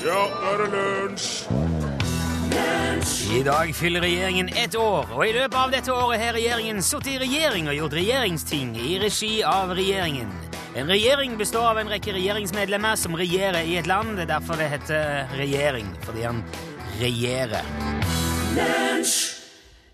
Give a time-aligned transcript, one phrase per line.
[0.00, 1.30] Ja, nå er det lunsj!
[3.30, 7.12] I dag fyller regjeringen ett år, og i løpet av dette året har regjeringen sittet
[7.14, 10.32] i regjering og gjort regjeringsting i regi av regjeringen.
[10.78, 14.16] En regjering består av en rekke regjeringsmedlemmer som regjerer i et land.
[14.16, 16.40] Det er derfor det heter regjering, fordi han
[17.00, 17.66] regjerer.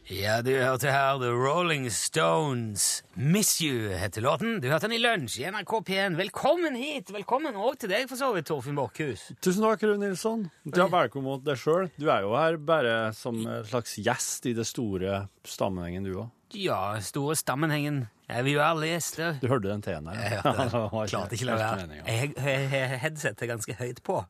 [0.07, 3.03] Ja, du hørte her The Rolling Stones.
[3.19, 4.61] Miss You heter låten.
[4.63, 6.15] Du hørte den i lunsj i NRK P1.
[6.21, 7.11] Velkommen hit!
[7.11, 9.25] Velkommen òg til deg, for så vidt, Torfinn Borchhus.
[9.43, 10.45] Tusen takk, Rune Nilsson.
[10.63, 11.91] Du er velkommen deg sjøl.
[11.99, 16.31] Du er jo her bare som en slags gjest i det store sammenhengen, du òg.
[16.55, 18.05] Ja, store stammenhengen.
[18.31, 19.41] Er vi jo alle gjester?
[19.43, 20.23] Du hørte den T-en der?
[20.23, 20.97] Jeg hørte den.
[21.17, 21.87] Klarte ikke la være.
[22.07, 24.23] Jeg jeg- jeg har headsetet ganske høyt på,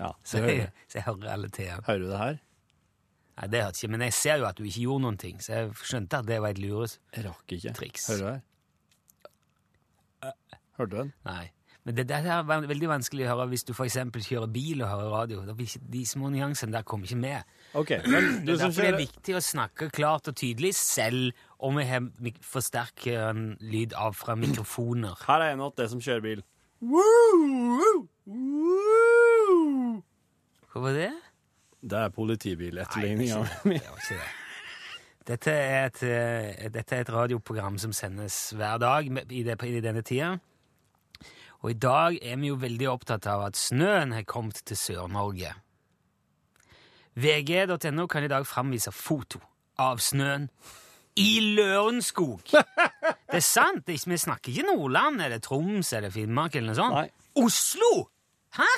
[0.00, 1.80] Ja, så så jeg, så jeg hører alle T-ene.
[1.88, 2.38] hører du det her?
[3.38, 5.52] Nei, det hørte ikke, men jeg ser jo at du ikke gjorde noen ting, så
[5.56, 6.98] jeg skjønte at det var et lures.
[7.16, 7.72] Jeg rakk ikke.
[7.78, 8.08] Triks.
[8.12, 8.42] Hører du det her?
[10.78, 11.12] Hørte du den?
[11.24, 11.50] Nei.
[11.84, 14.84] Men det, det er van- veldig vanskelig å høre hvis du for eksempel kjører bil
[14.84, 15.40] og hører radio.
[15.48, 17.42] Da blir ikke, de små nyansene der kommer ikke med.
[17.74, 17.90] OK.
[18.06, 20.70] Men du Det er som derfor det er kjører viktig å snakke klart og tydelig,
[20.78, 25.16] selv om vi har mik- forsterker en lyd av fra mikrofoner.
[25.26, 26.44] Her er en av det som kjører bil.
[30.72, 31.10] Hva var det?
[31.82, 33.74] Det er politibiletterligninga mi.
[33.74, 34.30] det det.
[35.26, 39.82] Dette er, et, eh, dette er et radioprogram som sendes hver dag i, det, i
[39.82, 40.32] denne tida.
[41.62, 45.52] Og i dag er vi jo veldig opptatt av at snøen har kommet til Sør-Norge.
[47.14, 49.38] VG.no kan i dag framvise foto
[49.78, 50.48] av snøen
[51.20, 52.42] i Lørenskog.
[52.52, 53.86] Det er sant!
[53.86, 56.98] Vi snakker ikke Nordland eller Troms eller Finnmark eller noe sånt.
[56.98, 57.44] Nei.
[57.44, 57.92] Oslo!
[58.58, 58.70] Hæ?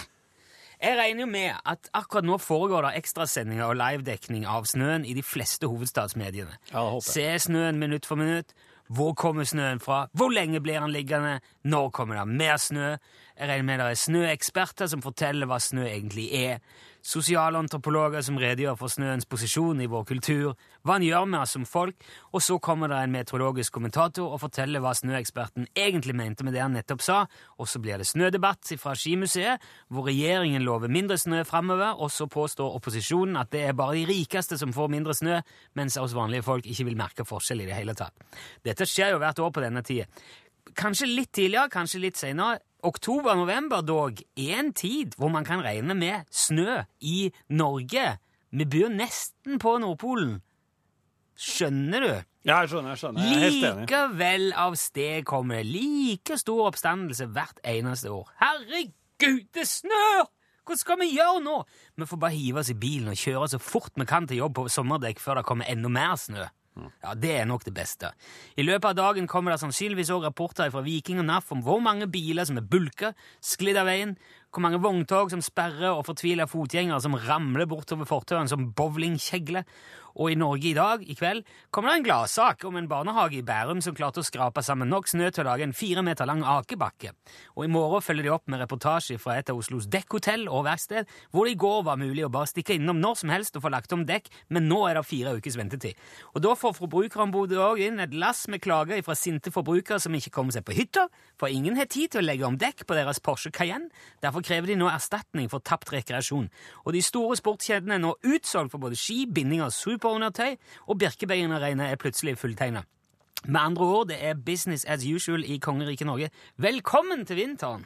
[0.84, 5.14] Jeg regner jo med at akkurat nå foregår det ekstrasendinger og livedekning av snøen i
[5.16, 6.58] de fleste hovedstadsmediene.
[6.74, 7.40] Ja, håper jeg.
[7.40, 8.52] Se snøen minutt for minutt.
[8.92, 10.02] Hvor kommer snøen fra?
[10.12, 11.38] Hvor lenge blir den liggende?
[11.64, 12.90] Når kommer det mer snø?
[13.38, 16.60] Jeg regner med det er snøeksperter som forteller hva snø egentlig er.
[17.04, 20.54] Sosialantropologer som redegjør for snøens posisjon i vår kultur.
[20.80, 21.98] Hva den gjør med oss som folk.
[22.32, 26.62] Og så kommer det en meteorologisk kommentator og forteller hva snøeksperten egentlig mente med det
[26.64, 27.18] han nettopp sa.
[27.60, 29.60] Og så blir det snødebatt fra Skimuseet,
[29.92, 34.06] hvor regjeringen lover mindre snø framover, og så påstår opposisjonen at det er bare de
[34.08, 35.42] rikeste som får mindre snø,
[35.76, 38.16] mens oss vanlige folk ikke vil merke forskjell i det hele tatt.
[38.64, 40.08] Dette skjer jo hvert år på denne tida.
[40.72, 42.62] Kanskje litt tidligere, kanskje litt senere.
[42.84, 48.18] Oktober-november dog er en tid hvor man kan regne med snø i Norge.
[48.52, 50.42] Vi bor nesten på Nordpolen.
[51.34, 52.12] Skjønner du?
[52.44, 52.92] Ja, jeg skjønner.
[52.92, 53.24] jeg skjønner.
[53.24, 53.86] Jeg er helt enig.
[53.88, 58.28] Likevel av sted kommer det like stor oppstandelse hvert eneste år.
[58.42, 60.28] Herregud, det snør!
[60.64, 61.56] Hva skal vi gjøre nå?
[62.00, 64.54] Vi får bare hive oss i bilen og kjøre så fort vi kan til jobb
[64.60, 66.46] på sommerdekk før det kommer enda mer snø.
[66.74, 68.10] Ja, Det er nok det beste.
[68.56, 71.80] I løpet av dagen kommer det sannsynligvis òg rapporter fra Viking og NAF om hvor
[71.82, 74.16] mange biler som er bulka, sklidd av veien,
[74.54, 79.66] hvor mange vogntog som sperrer og fortviler fotgjengere som ramler bortover fortauene som bowlingkjegler.
[80.14, 81.42] Og i Norge i dag, i kveld,
[81.74, 85.08] kommer det en gladsak om en barnehage i Bærum som klarte å skrape sammen nok
[85.10, 87.10] snø til å lage en fire meter lang akebakke.
[87.58, 91.10] Og i morgen følger de opp med reportasje fra et av Oslos dekkhotell og verksted,
[91.34, 93.72] hvor det i går var mulig å bare stikke innom når som helst og få
[93.74, 95.98] lagt om dekk, men nå er det fire ukers ventetid.
[96.38, 100.30] Og da får Forbrukerombudet òg inn et lass med klager fra sinte forbrukere som ikke
[100.38, 101.08] kommer seg på hytta,
[101.40, 103.90] for ingen har tid til å legge om dekk på deres Porsche Cayenne.
[104.22, 106.50] Derfor krever de nå erstatning for tapt rekreasjon.
[106.84, 110.56] Og de store sportskjedene er nå utsolgt for både ski, bindinger, superundertøy,
[110.88, 112.84] og Birkebein er plutselig fulltegna.
[113.44, 116.30] Med andre ord, det er business as usual i kongeriket Norge.
[116.56, 117.84] Velkommen til vinteren!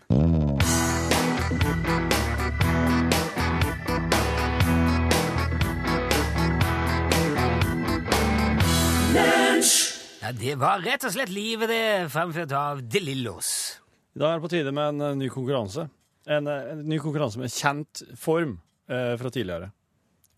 [10.23, 13.81] Ja, Det var rett og slett livet, det, fremført av De Lillos.
[14.15, 15.89] I dag er det på tide med en eh, ny konkurranse.
[16.29, 18.59] En, en ny konkurranse med kjent form
[18.91, 19.71] eh, fra tidligere.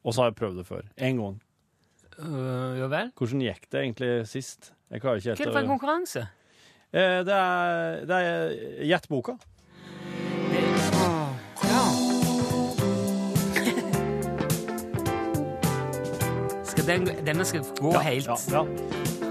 [0.07, 0.85] Og så har jeg prøvd det før.
[1.03, 1.41] Én gang.
[2.21, 3.11] Uh, ja vel?
[3.17, 4.73] Hvordan gikk det egentlig sist?
[4.91, 6.27] Jeg klarer ikke Hva er en konkurranse?
[6.93, 9.37] eh, Det er, det er Gjett boka.
[11.65, 11.85] Ja.
[16.71, 18.29] skal den, denne skal gå helt.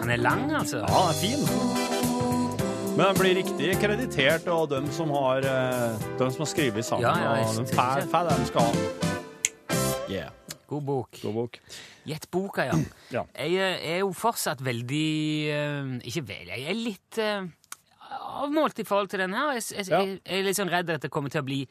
[0.01, 0.77] Han er lang, altså?
[0.77, 1.78] ja, den er fin.
[2.99, 7.05] Men den blir riktig kreditert av dem som har, eh, dem som har skrevet sammen.
[7.07, 8.71] Ja, ja, jeg og de får det de skal ha.
[10.11, 10.31] Yeah.
[10.67, 11.19] God bok.
[11.21, 11.59] God bok.
[12.03, 12.73] Gjett boka, ja.
[13.15, 13.23] Ja.
[13.37, 15.05] Jeg eh, er jo fortsatt veldig
[15.47, 17.19] eh, Ikke vel, jeg er litt
[18.43, 19.53] avmålt i forhold til den her.
[19.55, 20.01] Jeg, jeg, Ja.
[20.03, 21.61] jeg, jeg er litt sånn redd at det kommer til å bli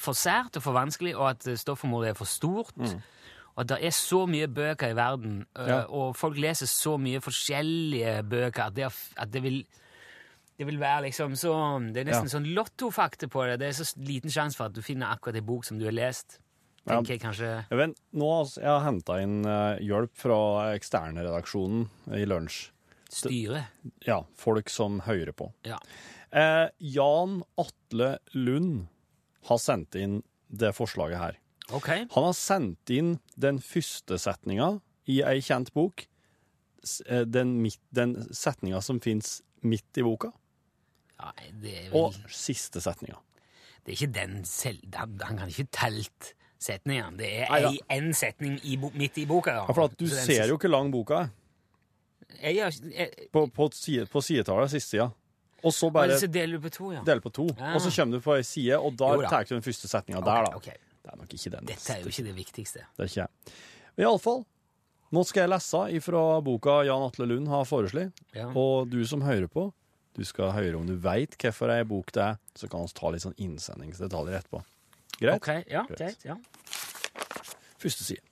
[0.00, 2.72] for sært og for vanskelig, og at stoffområdet er for stort.
[2.80, 5.82] Og at det er så mye bøker i verden, Ja.
[5.92, 8.88] og folk leser så mye forskjellige bøker, at det,
[9.20, 9.60] at det vil
[10.60, 11.54] det vil være liksom så
[11.92, 12.34] Det er nesten Ja.
[12.36, 13.58] sånn lottofakta på det.
[13.62, 15.96] Det er så liten sjanse for at du finner akkurat en bok som du har
[15.96, 16.38] lest.
[16.88, 20.38] tenker jeg kanskje Jeg, vet, nå, altså, jeg har henta inn uh, hjelp fra
[20.76, 22.70] eksternredaksjonen i lunsj.
[23.10, 23.64] styret.
[24.06, 25.48] Ja, folk som hører på.
[25.66, 25.78] Ja.
[26.32, 28.86] Eh, Jan Atle Lund
[29.48, 31.36] har sendt inn det forslaget her.
[31.74, 32.04] Okay.
[32.14, 34.80] Han har sendt inn den første setninga
[35.10, 36.06] i ei kjent bok.
[37.08, 37.56] Eh, Den,
[37.92, 40.30] den setninga som fins midt i boka,
[41.20, 41.32] Ja,
[41.62, 43.18] det er vel og siste setninga.
[43.84, 44.82] Det er ikke den selv...
[44.96, 47.16] Han, kan ikke telt setningene.
[47.20, 49.62] Det er én setning i, midt i boka.
[49.62, 51.30] Ja, for at du ser jo ikke lang boka er.
[52.40, 55.08] Jeg, jeg, jeg, på, på, side, på sidetallet, siste sida.
[55.60, 57.02] Og så bare, bare så deler du på to, ja.
[57.04, 57.48] deler på to.
[57.58, 57.74] Ja.
[57.74, 60.46] Og så kommer du på ei side, og da tar du den første setninga der,
[60.46, 60.54] da.
[60.56, 60.86] Ok, ok.
[61.00, 61.68] Det er nok ikke den.
[61.68, 62.86] Dette er jo ikke det viktigste.
[62.96, 63.58] Det er ikke jeg.
[64.00, 64.42] Iallfall,
[65.10, 68.24] nå skal jeg lese ifra boka Jan Atle Lund har foreslått.
[68.36, 68.48] Ja.
[68.54, 69.68] Og du som hører på,
[70.20, 73.12] du skal høre om du veit hvorfor ei bok det er, så kan vi ta
[73.12, 74.60] litt sånn innsendingsdetaljer etterpå.
[75.20, 75.38] Greit?
[75.38, 76.26] Ok, ja, greit.
[76.28, 76.36] ja.
[77.80, 78.24] Første side.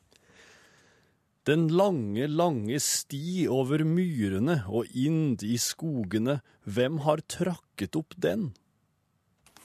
[1.48, 8.50] Den lange, lange sti over myrene og ind i skogene, hvem har trakket opp den?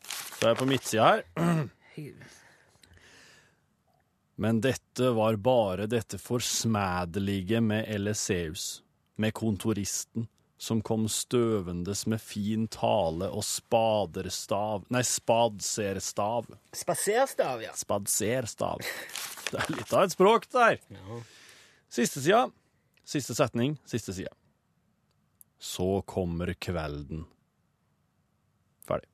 [0.08, 1.26] Så er jeg på midtsida her.
[4.44, 8.80] Men dette var bare dette forsmædelige med Eliseus,
[9.20, 10.30] med kontoristen,
[10.64, 16.48] som kom støvendes med fin tale og spaderstav Nei, spadserstav.
[16.72, 17.74] Spaserstav, ja.
[17.76, 18.86] Spadserstav.
[19.52, 20.80] Det er litt av et språk der.
[20.94, 21.20] Ja.
[21.92, 22.46] Siste sida.
[23.04, 23.76] Siste setning.
[23.86, 24.32] Siste sida.
[25.60, 27.26] Så kommer kvelden.
[28.88, 29.12] Ferdig.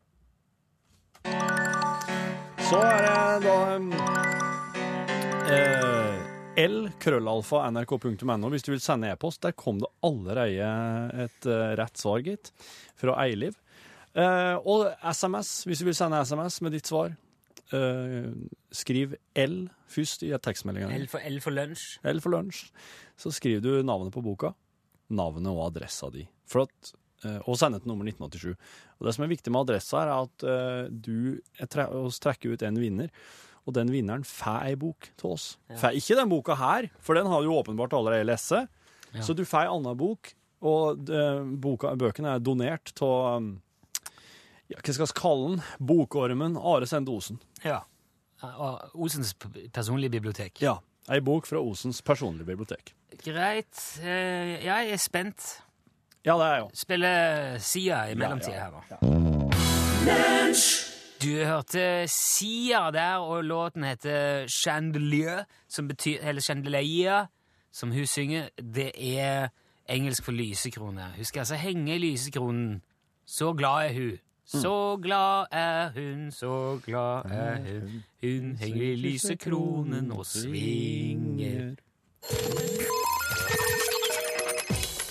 [2.70, 3.92] Så er det da um,
[5.50, 6.09] eh,
[6.60, 8.50] L, krøllalfa, nrk.no.
[8.52, 10.70] Hvis du vil sende e-post, der kom det allerede
[11.26, 12.52] et uh, rett svar, gitt,
[13.00, 13.58] fra Eiliv.
[14.18, 17.16] Uh, og SMS, hvis du vil sende SMS med ditt svar.
[17.70, 18.32] Uh,
[18.74, 19.60] skriv L
[19.90, 20.90] først i tekstmeldinga.
[20.98, 22.00] L for, L for lunsj.
[22.10, 22.64] L for lunsj,
[23.20, 24.56] så skriver du navnet på boka,
[25.14, 26.94] navnet og adressa di, for at,
[27.44, 28.74] og sender til nummer 1987.
[28.98, 31.38] Og Det som er viktig med adressa, er at uh, du
[31.70, 31.86] tre,
[32.26, 33.14] trekker ut en vinner,
[33.70, 35.48] og den vinneren får ei bok til oss.
[35.78, 38.52] Får ikke den boka her, for den har du åpenbart allerede lest.
[38.58, 39.24] Ja.
[39.26, 40.34] Så du får ei anna bok,
[40.66, 43.54] og eh, boka, bøkene er donert til um,
[44.70, 45.64] ja, hva skal vi kalle den?
[45.82, 47.40] Bokormen Are Sende Osen.
[47.64, 47.80] Ja.
[48.46, 49.34] Og Osens
[49.74, 50.62] personlige bibliotek.
[50.62, 50.78] Ja,
[51.10, 52.94] ei bok fra Osens personlige bibliotek.
[53.24, 53.74] Greit.
[54.04, 55.48] Eh, ja, jeg er spent.
[56.26, 56.78] Ja, det er jeg òg.
[56.78, 58.96] Spiller Sia i mellomtida her, da.
[61.24, 67.26] Du hørte Sia der, og låten heter Chandelier, som betyr Eller Chandelier,
[67.72, 68.50] som hun synger.
[68.76, 69.48] Det er
[69.90, 71.14] engelsk for lysekrone.
[71.16, 72.82] Hun skal altså henge i lysekronen.
[73.26, 74.18] Så glad er hun.
[74.46, 78.04] Så glad er hun, så glad er hun.
[78.22, 81.76] Hun henger i lysekronen og svinger.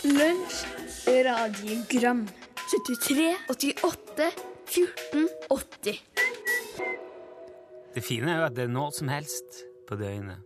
[0.05, 0.67] Lunsj,
[1.07, 2.29] radiogram
[2.69, 6.01] 73, 88, 14, 80
[7.95, 10.45] Det fine er jo at det er når som helst på døgnet.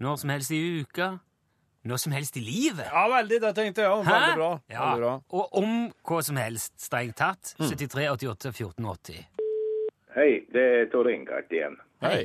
[0.00, 1.10] Når som helst i uka.
[1.84, 2.86] Når som helst i livet.
[2.88, 3.40] Ja, veldig.
[3.42, 4.04] Det tenkte jeg òg.
[4.08, 4.50] Veldig bra.
[4.72, 4.86] Ja.
[4.86, 5.12] Veldig bra.
[5.36, 5.74] Og om
[6.08, 7.54] hva som helst, strengt tatt.
[7.60, 9.20] 73, 88, 14, 80.
[10.16, 11.76] Hei, det er Tor Ingart igjen.
[12.02, 12.24] Hei.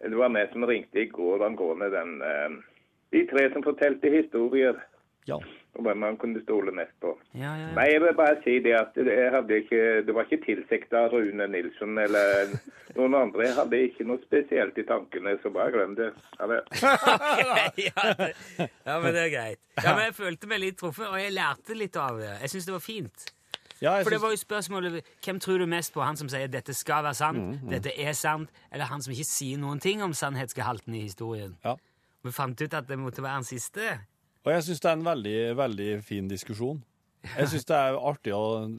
[0.00, 2.54] Det var meg som ringte i går angående den eh,
[3.12, 4.78] De tre som fortalte historier
[5.28, 5.36] Ja.
[5.78, 7.12] Om hvem man kunne stole mest på.
[7.38, 7.68] Ja, ja.
[7.76, 11.04] Nei, jeg vil bare si det at det, jeg hadde ikke, det var ikke tilsikta
[11.12, 12.54] Rune Nilsson eller
[12.96, 13.46] noen andre.
[13.46, 16.10] Jeg hadde ikke noe spesielt i tankene, så bare glem det.
[16.40, 16.48] Ha
[17.86, 18.32] ja, det,
[18.86, 19.60] ja, men det er greit.
[19.84, 22.32] Ja, men Jeg følte meg litt truffet, og jeg lærte litt av det.
[22.42, 23.28] Jeg syns det var fint.
[23.80, 26.02] Ja, For det var jo spørsmålet hvem tror du mest på?
[26.04, 29.24] Han som sier 'dette skal være sant', Mm, 'dette er sant', eller han som ikke
[29.24, 31.56] sier noen ting om sannhetsgehalten i historien?
[31.64, 31.74] Ja.
[32.24, 33.80] Vi fant ut at det måtte være den siste.
[34.46, 36.80] Og jeg syns det er en veldig, veldig fin diskusjon.
[37.34, 38.32] Jeg syns det er artig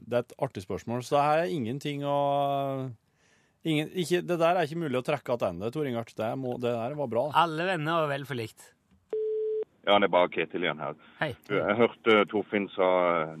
[0.08, 2.16] Det er et artig spørsmål, så det her er ingenting å
[3.62, 6.14] ingen, ikke, Det der er ikke mulig å trekke tilbake, Tor Ingart.
[6.18, 7.28] Det, må, det der var bra.
[7.38, 8.72] Alle venner og vel forlikt.
[9.86, 10.98] Ja, det er bare Ketil igjen her.
[11.18, 11.32] Hei.
[11.50, 12.88] Jeg hørte Torfinn sa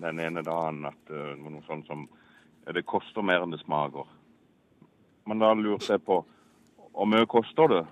[0.02, 2.08] den ene dagen at eh, det var noe sånt som
[2.66, 4.06] det koster mer enn det smaker.
[5.26, 6.22] Men da lurte jeg på
[6.92, 7.84] hvor mye koster det?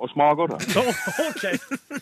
[0.00, 0.58] Og smaker det?
[1.28, 1.42] OK!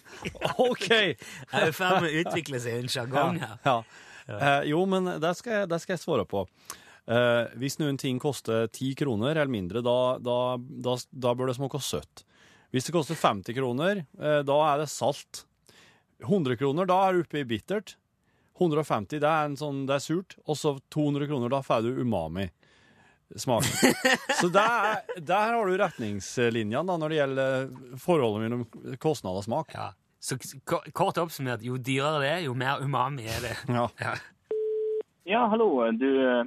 [0.69, 0.89] OK!
[0.89, 1.17] Jeg
[1.51, 3.57] er i ferd med å utvikle seg en sjargong her.
[3.67, 3.79] Ja.
[4.29, 6.45] Eh, jo, men det skal, jeg- det skal jeg svare på.
[7.09, 11.57] Eh, hvis noen ting koster 10 kroner eller mindre, da, da, da, da bør det
[11.59, 12.23] smake søtt.
[12.71, 15.47] Hvis det koster 50 kroner, eh, da er det salt.
[16.23, 17.97] 100 kroner, da er du oppe i bittert.
[18.61, 20.37] 150, det er, en sånn, det er surt.
[20.47, 22.49] Og så 200 kroner, da får du umami.
[23.37, 23.95] Smaken.
[24.41, 27.69] Så der, der har du retningslinjene da, når det gjelder
[28.01, 29.75] forholdet mellom kostnad og smak.
[29.77, 29.91] Ja.
[30.21, 33.55] Så kort oppsummert, jo dyrere det er, jo mer umami er det.
[33.69, 33.87] Ja.
[34.03, 34.17] Ja.
[35.29, 35.69] Ja, hallo.
[35.93, 36.45] Du eh,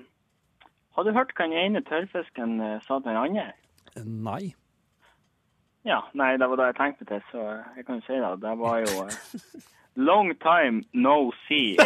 [0.92, 3.52] Har du hørt hva den ene tørrfisken eh, sa til den andre?
[4.02, 4.56] Nei.
[5.86, 7.46] Ja, nei, det var det jeg tenkte til, så
[7.78, 8.34] jeg kan jo si det.
[8.42, 9.14] Det var jo eh,
[9.96, 11.78] Long time no see.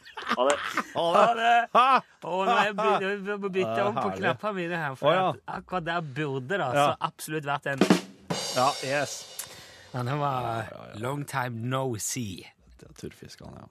[0.31, 0.55] Ha det.
[0.95, 1.55] Ha det!
[1.73, 1.89] Ha!
[2.21, 5.27] Å, nå er jeg bytte om på knappene mine her, for ja.
[5.33, 6.87] at akkurat der burde det Ja.
[6.99, 7.85] absolutt vært en
[8.55, 9.19] Ja, yes.
[9.93, 12.47] ja, Det var long time no see.
[12.79, 13.69] Det er turfiskene, ja.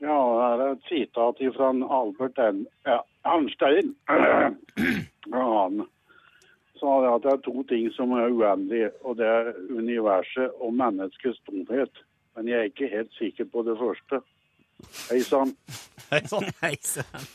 [0.00, 2.66] Ja, her er et sitat fra Albert N.
[2.86, 3.96] Ja, Arnstein.
[5.32, 5.80] Han
[6.78, 10.76] sa det at det er to ting som er uendelige, og det er universet og
[10.78, 11.90] menneskets tomhet.
[12.36, 14.22] Men jeg er ikke helt sikker på det første.
[15.08, 15.54] Hei sann.
[16.10, 16.46] Hei sann.
[16.62, 17.26] Hei sann.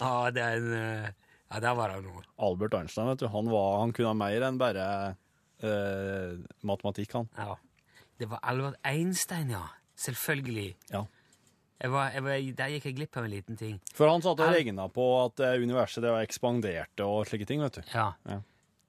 [0.00, 1.10] Ja, det er en eh,
[1.54, 2.22] Ja, der var det noe.
[2.42, 4.86] Albert Einstein, vet du, han, var, han kunne mer enn bare
[5.62, 6.32] eh,
[6.66, 7.28] matematikk, han.
[7.38, 7.54] Ja.
[8.18, 9.62] Det var Albert Einstein, ja.
[9.94, 10.72] Selvfølgelig.
[10.90, 11.04] Ja.
[11.84, 13.76] Jeg var, jeg var, der gikk jeg glipp av en liten ting.
[13.94, 17.46] For han satt og Al- regna på at eh, universet det var ekspanderte og slike
[17.50, 17.82] ting, vet du.
[17.94, 18.08] Ja.
[18.30, 18.40] Ja.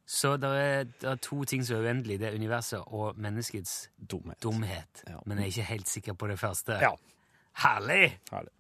[0.06, 2.22] Så det er, er to ting som er uendelige.
[2.22, 4.38] Det er universet og menneskets Dumhet.
[4.46, 5.02] dumhet.
[5.10, 5.18] Ja.
[5.26, 6.78] Men jeg er ikke helt sikker på det første.
[6.82, 6.92] Ja.
[7.56, 8.18] Herlig!
[8.32, 8.52] Herlig.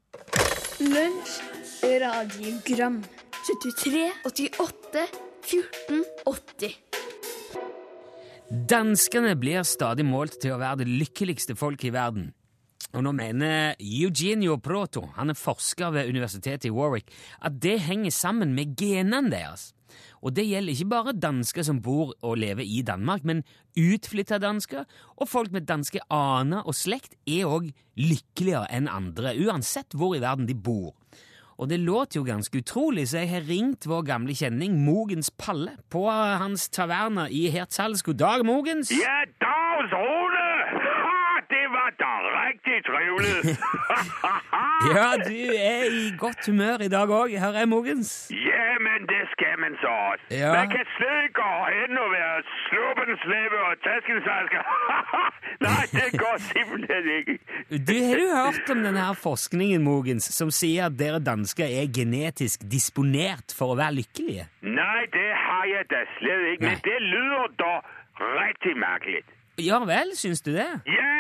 [0.80, 1.42] Lunsj,
[2.02, 3.02] radiogram
[3.46, 5.04] 73, 88,
[5.44, 6.78] 14, 80
[8.70, 12.32] Danskene blir stadig målt til å være det lykkeligste folket i verden.
[12.96, 17.12] Og nå mener Eugenio Proto, han er forsker ved universitetet i Warwick,
[17.44, 19.75] at det henger sammen med genene deres.
[20.22, 23.44] Og det gjelder ikke bare dansker som bor og lever i Danmark, men
[23.78, 29.96] utflytta dansker og folk med danske aner og slekt er òg lykkeligere enn andre, uansett
[29.96, 30.94] hvor i verden de bor.
[31.56, 35.78] Og det låter jo ganske utrolig, så jeg har ringt vår gamle kjenning Mogens Palle
[35.90, 38.04] på hans taverna i Hertzhals.
[38.04, 38.92] God dag, Mogens!
[38.92, 39.24] Ja!
[39.40, 39.56] Ha,
[41.54, 42.12] det var da
[42.42, 43.36] riktig trivelig!
[44.96, 48.10] Ja, du er i godt humør i dag òg, herr Mogens.
[48.32, 49.94] ja, men det skal man så.
[50.36, 50.52] Ja.
[50.58, 54.64] Man kan slet ikke gå hen og være sluppen sleve og taskensasker.
[55.66, 57.38] Nei, det går simpelthen ikke.
[57.88, 61.88] Du, Har du hørt om denne her forskningen, Mogens, som sier at dere dansker er
[62.00, 64.50] genetisk disponert for å være lykkelige?
[64.62, 67.74] Nei, det har jeg da slett ikke, men det lyder da
[68.44, 69.24] riktig merkelig.
[69.64, 70.68] Ja vel, syns du det?
[70.92, 71.12] Ja,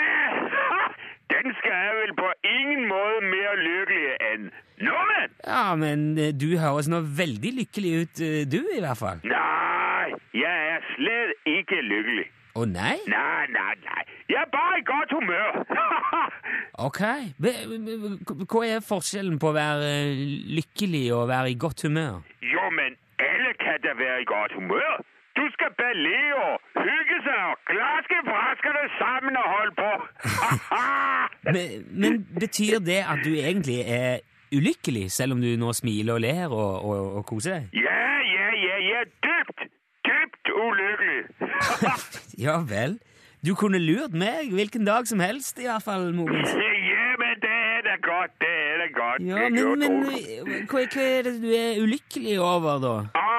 [1.45, 4.47] dansker er vel på ingen måte mer lykkelige enn
[4.81, 5.35] nordmenn!
[5.45, 9.21] Ja, men eh, du høres nå veldig lykkelig ut, eh, du i hvert fall.
[9.29, 12.25] Nei, jeg er slett ikke lykkelig.
[12.55, 12.95] Å nei?
[13.11, 14.03] Nei, nei, nei.
[14.31, 15.57] Jeg er bare i godt humør.
[16.85, 16.99] Ok.
[17.39, 20.23] Hva- Hva er forskjellen på å være eh,
[20.57, 22.17] lykkelig og være i godt humør?
[22.43, 24.97] jo, men alle kan da være i godt humør.
[25.74, 26.05] Skal
[26.45, 26.53] og
[26.88, 29.91] hygge sig og klaske fraskene sammen og holde på.
[31.55, 31.65] Men,
[32.01, 34.19] men betyr det at du egentlig er
[34.55, 37.63] ulykkelig, selv om du nå smiler og ler og, og, og koser deg?
[37.86, 38.05] ja,
[38.36, 39.01] ja, ja, ja.
[39.25, 39.60] Dypt,
[40.07, 41.22] dybt ulykkelig.
[42.45, 42.98] Ja vel.
[43.45, 46.50] Du kunne lurt meg hvilken dag som helst, i hvert fall, Mogens.
[46.91, 49.19] ja, men det er det godt, det er det godt.
[49.29, 49.91] Ja, men, men
[50.72, 52.95] hva, hva er det du er ulykkelig over, da?
[53.22, 53.35] Åh,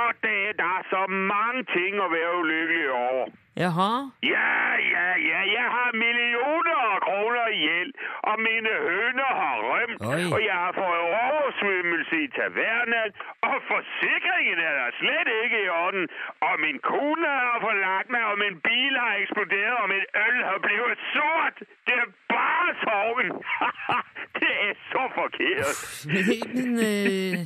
[0.79, 1.03] er så
[1.33, 3.35] mange ting å være ulykkelig over.
[3.57, 3.93] Jaha?
[4.23, 4.49] Ja,
[4.93, 7.93] ja, ja, jeg har millioner av kroner i gjeld,
[8.31, 10.25] og mine høner har rømt, Oi.
[10.35, 13.17] og jeg har fått oversvømmelse i tavernen,
[13.49, 16.05] og forsikringen er der slett ikke i orden,
[16.49, 20.59] og min kone har forlagt meg, og min bil har eksploderet, og min øl har
[20.67, 21.65] blitt sort.
[21.89, 23.33] Det er bare sorgen.
[24.43, 25.81] det er så forkert.
[26.13, 26.25] Men,
[26.57, 27.41] men eh,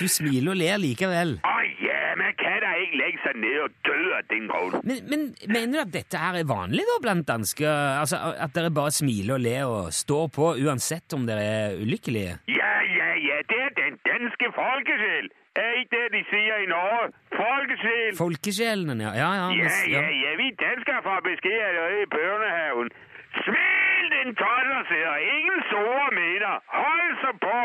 [0.00, 1.38] du smiler og ler likevel.
[1.54, 2.64] Åh ja, man kan
[3.24, 4.80] ikke ned og dø av din grunn.
[4.84, 7.70] Men, men mener du at dette her er vanlig da blant dansker?
[8.00, 12.36] Altså At dere bare smiler og ler og står på uansett om dere er ulykkelige?
[12.50, 15.32] Ja, ja, ja, det er den danske folkesjel!
[15.54, 17.12] Er ikke det, de sier i Norge?
[17.30, 18.16] Folkesjel!
[18.18, 19.14] Folkesjelen, ja.
[19.14, 19.46] Ja, ja.
[19.54, 22.90] Ja, ja, ja, vi dansker får besked allerede i børnehaven.
[23.44, 23.83] Smil
[24.24, 26.54] din totter, sidder ingen store meter.
[26.80, 27.58] Hold så på.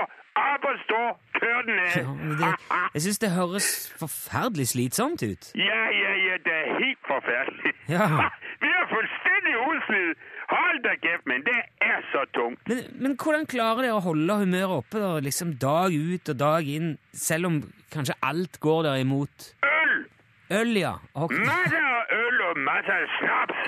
[0.47, 1.03] Opp og stå.
[1.39, 1.93] Kør den ned!
[1.95, 2.49] Ja, det,
[2.93, 3.67] jeg syns det høres
[4.01, 5.43] forferdelig slitsomt ut.
[5.69, 7.71] Ja, ja, ja, det er helt forferdelig.
[7.95, 8.05] Ja.
[8.63, 10.27] vi er fullstendig udslidt.
[10.53, 11.59] Hold deg kjeft, men det
[11.91, 12.61] er så tungt.
[12.71, 16.71] Men, men hvordan klarer dere å holde humøret oppe da, liksom dag ut og dag
[16.77, 17.59] inn, selv om
[17.93, 19.51] kanskje alt går dere imot?
[19.67, 19.95] Øl.
[20.57, 20.93] Øl, ja.
[21.23, 21.37] Okay.
[21.51, 21.89] Masser
[22.21, 23.59] øl og masse snaps.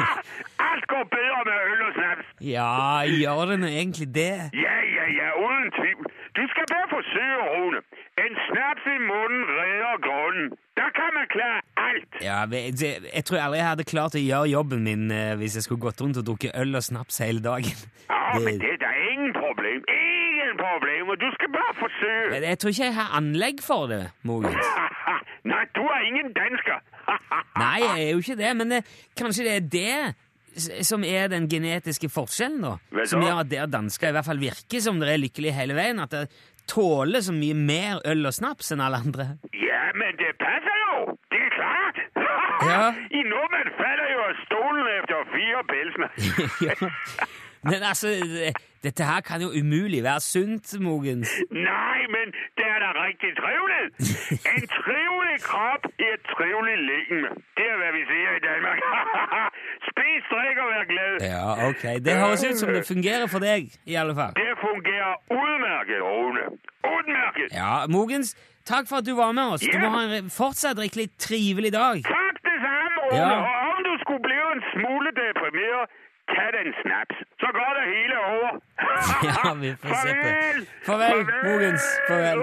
[0.68, 2.26] Alt går bedre med øl og snaps.
[2.56, 2.70] Ja,
[3.20, 4.34] gjør det nå egentlig det?
[4.66, 6.04] Ja, ja, ja, uden tvivl.
[6.38, 7.80] Du skal bare forsøke, Rune.
[8.24, 10.46] En snaps i munnen redder grunnen.
[10.80, 12.12] Da kan man klare alt.
[12.28, 15.64] Ja, jeg, jeg tror aldri jeg hadde klart å gjøre jobben min eh, hvis jeg
[15.66, 17.76] skulle gått rundt og drukket øl og snaps hele dagen.
[18.08, 19.80] Ja, men Det- det er da ingen problem.
[19.98, 20.21] Ingen
[20.60, 21.12] problem.
[21.14, 22.30] Og du skal bare forsøke.
[22.34, 24.68] Men Jeg tror ikke jeg har anlegg for det, Mogens.
[25.52, 26.78] Nei, du er ingen dansker.
[27.64, 28.82] Nei, jeg er jo ikke det, men det,
[29.18, 30.14] kanskje det er det
[30.84, 32.76] som er den genetiske forskjellen, da.
[32.92, 35.76] Vet Som gjør at dere dansker i hvert fall virker som dere er lykkelige hele
[35.78, 36.00] veien.
[36.02, 36.28] At dere
[36.68, 39.26] tåler så mye mer øl og snaps enn alle andre.
[39.56, 41.16] Ja, men det passer jo.
[41.32, 42.02] Det er klart.
[42.68, 42.82] Ja.
[43.18, 46.10] I nordmenn faller jo av stolen efter fire pilsner.
[46.68, 46.92] Ja.
[47.70, 48.08] Men altså,
[48.86, 51.30] dette her kan jo umulig være sunt, Mogens.
[51.50, 52.26] Nei, men
[52.58, 53.84] det er da riktig trivelig!
[54.54, 57.30] En trivelig kropp i et trivelig legeme.
[57.58, 58.78] Det er, hva vi sier i Danmark.
[59.88, 61.14] Spis, drikk og vær glad.
[61.34, 61.84] Ja, ok.
[62.06, 64.34] Det høres ut som det fungerer for deg, i alle fall.
[64.42, 66.44] Det fungerer utmerket, Rune.
[66.96, 67.48] Utmerket!
[67.62, 68.34] Ja, Mogens,
[68.72, 69.62] takk for at du var med oss.
[69.72, 72.02] Du må ha en fortsatt riktig trivelig dag.
[72.10, 73.18] Takk det samme, Rune.
[73.22, 73.32] Ja.
[73.38, 76.00] Og om du skulle bli en smule deprimeret,
[76.36, 77.16] tag den snaps.
[77.42, 78.52] Så går det hele over.
[79.28, 80.66] Ja, vi får se på det.
[80.86, 81.10] Farvel.
[81.10, 81.84] Farvel, Mogens.
[82.08, 82.40] Farvel.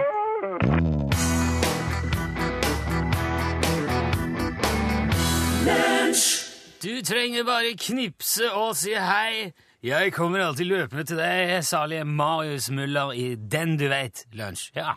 [6.83, 9.51] Du trenger bare knipse og si hei.
[9.83, 14.71] Jeg kommer alltid løpende til deg, salige Marius Muller i Den du veit lunsj.
[14.75, 14.91] Ja.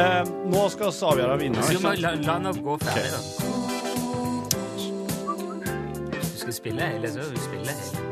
[0.00, 1.74] Eh, nå skal vi avgjøre vinneren.
[1.76, 3.20] Du må la, la nå gå ferdig, da.
[6.14, 8.06] Du skal spille hele, så du spiller hele.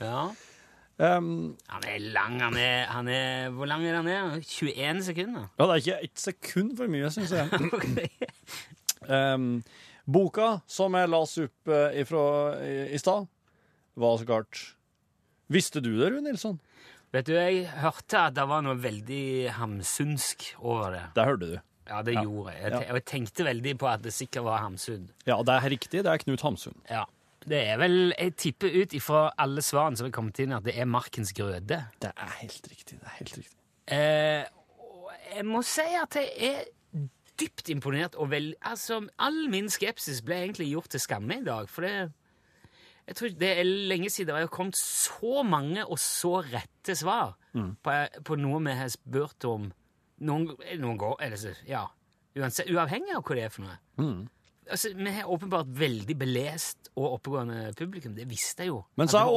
[0.00, 0.22] Ja.
[0.96, 2.38] Um, Han er lang.
[2.40, 4.06] Han er, han er Hvor lang er han?
[4.08, 4.38] er?
[4.40, 5.48] 21 sekunder?
[5.58, 7.48] ja, det er ikke ett sekund for mye, syns jeg.
[9.06, 9.60] Um,
[10.02, 12.22] boka som jeg las opp uh, ifra
[12.58, 13.28] i, i stad,
[13.94, 14.62] var så klart
[15.52, 16.58] Visste du det, Rune Nilsson?
[17.14, 21.04] Vet du, jeg hørte at det var noe veldig hamsunsk over det.
[21.16, 21.58] Det hørte du.
[21.86, 22.22] Ja, det Ja.
[22.24, 22.62] gjorde jeg.
[22.62, 22.78] Jeg, Ja.
[22.90, 25.08] og jeg tenkte veldig på at det sikkert var Hamsun.
[25.24, 26.02] Ja, det er riktig.
[26.02, 26.74] Det er Knut Hamsun.
[26.90, 27.04] Ja.
[27.46, 30.76] Det er vel Jeg tipper ut ifra alle svarene som er kommet inn, at det
[30.76, 31.62] er Markens grøde.
[32.00, 32.98] Det er helt riktig.
[32.98, 33.56] det er helt riktig.
[33.86, 34.44] Eh,
[35.36, 36.64] jeg må si at jeg er
[37.38, 41.68] dypt imponert, og vel Altså, all min skepsis ble egentlig gjort til skamme i dag,
[41.68, 42.12] for det
[43.06, 47.36] jeg tror Det er lenge siden det har kommet så mange og så rette svar
[47.82, 47.92] på,
[48.26, 49.68] på noe vi har spurt om
[50.26, 50.48] noen,
[50.80, 51.84] noen går eller så, Ja,
[52.36, 53.76] uansett, uavhengig av hva det er for noe.
[54.66, 58.16] Altså, Vi har åpenbart veldig belest og oppegående publikum.
[58.16, 58.80] Det visste jeg jo.
[58.98, 59.36] Men så er jo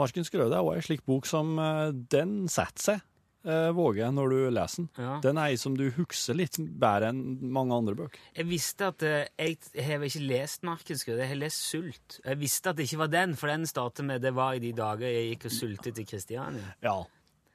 [0.00, 3.04] Markens, grøde er også en slik bok som eh, den setter seg,
[3.46, 4.88] eh, våger jeg, når du leser den.
[4.98, 5.18] Ja.
[5.24, 7.20] Den er ei som du husker litt bedre enn
[7.54, 8.24] mange andre bøker.
[8.36, 12.18] Jeg visste at eh, jeg, har ikke lest Markensgrød, jeg har lest Sult.
[12.24, 14.72] Jeg visste at det ikke var den, for den startet med det var i de
[14.76, 16.74] dager jeg gikk og sultet i Kristiania.
[16.84, 16.98] Ja.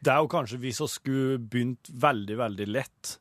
[0.03, 3.17] Det er jo kanskje hvis vi skulle begynt veldig, veldig lett,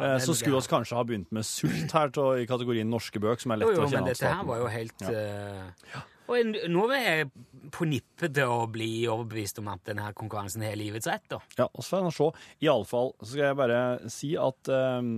[0.00, 3.44] eh, så skulle vi kanskje ha begynt med sult her til, i kategorien norske bøker,
[3.44, 5.98] som er lett jo, å kjenne men av dette her var jo helt eh,
[6.32, 7.28] Og nå er jeg
[7.74, 11.40] på nippet til å bli overbevist om at denne konkurransen har livets rett, da.
[11.58, 12.28] Ja, og så får vi se.
[12.66, 13.80] Iallfall så skal jeg bare
[14.12, 15.08] si at eh,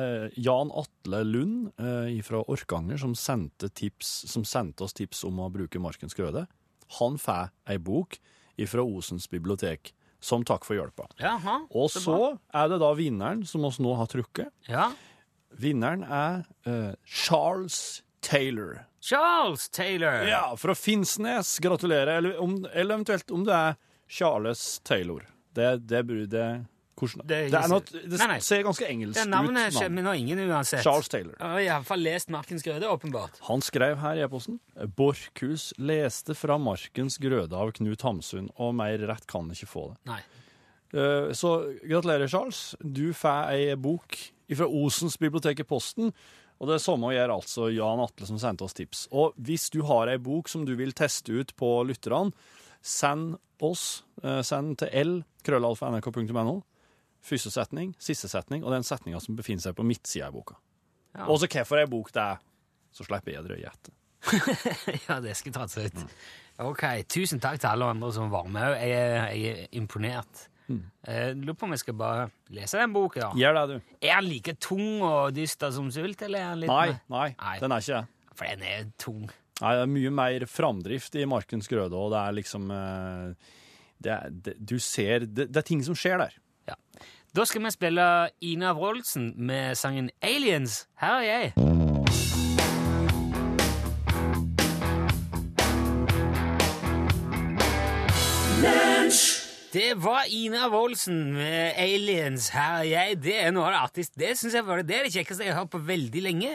[0.00, 5.42] eh, Jan Atle Lund eh, fra Orkanger, som sendte, tips, som sendte oss tips om
[5.44, 6.46] å bruke Markens grøde,
[7.00, 8.20] han får ei bok
[8.70, 9.92] fra Osens bibliotek
[10.24, 11.08] som takk for hjelpa.
[11.20, 12.18] Jaha, Og så så
[12.54, 14.48] er det da vinneren, som oss nå har trukket.
[14.70, 14.88] Ja.
[15.60, 18.84] Vinneren er eh, Charles Taylor.
[19.04, 20.22] Charles Taylor!
[20.28, 21.58] Ja, fra Finnsnes.
[21.62, 22.16] Gratulerer.
[22.18, 23.74] Eller, om, eller eventuelt om det er
[24.08, 25.26] Charles Taylor.
[25.54, 26.00] Det, det,
[26.32, 26.44] det,
[26.98, 28.38] hvordan, Det det, noe, det Nei, nei.
[28.42, 29.76] ser ganske engelsk Det navnet ut.
[29.78, 30.82] skjønner nå ingen uansett.
[30.86, 31.34] Charles Taylor.
[31.38, 33.38] Jeg har iallfall lest Markens grøde, åpenbart.
[33.48, 34.58] Han skrev her i e-posten
[34.98, 39.98] Borchhus leste fra Markens grøde av Knut Hamsun, og mer rett kan ikke få det.
[40.10, 40.20] Nei.
[40.94, 42.74] Eh, Så gratulerer, Charles.
[42.80, 44.16] Du får ei bok
[44.54, 46.12] fra Osens bibliotek i posten.
[46.64, 49.02] Og det samme gjør altså Jan Atle, som sendte oss tips.
[49.12, 52.32] Og hvis du har ei bok som du vil teste ut på lytterne,
[52.80, 54.02] send oss.
[54.24, 56.62] eh, Send til l l.krøllalfa.nrk.no.
[57.24, 60.56] Første setning, siste setning, og den setninga som befinner seg på midtsida i boka.
[61.14, 61.28] Ja.
[61.28, 62.40] Og så hvorfor ei bok det er.
[62.94, 63.94] Så slipper jeg å drøye etter.
[65.08, 66.16] ja, det skal seg ut.
[66.64, 68.76] Ok, tusen takk til alle andre som var med.
[68.78, 70.46] Jeg er, jeg er imponert.
[70.68, 73.30] Jeg lurer på om jeg skal bare lese den boka.
[73.36, 73.96] Gjør det, du.
[74.00, 77.56] Er den like tung og dyster som Sult, eller er den litt Nei, nei, Nei.
[77.60, 78.30] den er ikke det.
[78.34, 79.26] For den er tung.
[79.60, 83.52] Nei, det er mye mer framdrift i Markens grøde, og det er liksom eh,
[84.02, 86.34] det er, det, Du ser det, det er ting som skjer der.
[86.72, 86.78] Ja.
[87.34, 88.08] Da skal vi spille
[88.46, 90.84] Ina Wroldsen med sangen Aliens.
[91.02, 91.54] Her er jeg.
[99.74, 102.48] Det var Ina Wroldsen med Aliens.
[102.54, 103.16] Her er jeg.
[103.24, 104.18] Det er noe av det artigste.
[104.20, 106.50] Det synes jeg var det, det er det kjekkeste jeg har hørt på veldig lenge.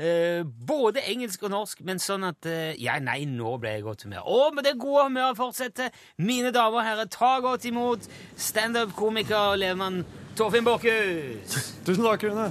[0.00, 3.84] Eh, både engelsk og norsk, men sånn at eh, Ja, nei, nå ble jeg i
[3.84, 4.30] godt humør.
[4.32, 8.08] Og med det gode humøret fortsetter, mine damer og herrer, ta godt imot
[8.40, 10.00] standup-komiker og levemann
[10.38, 11.58] Torfinn Borchhus.
[11.84, 12.48] Tusen takk, Rune.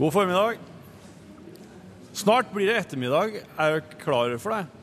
[0.00, 0.58] God formiddag.
[2.24, 3.38] Snart blir det ettermiddag.
[3.54, 4.79] Er dere klare for det?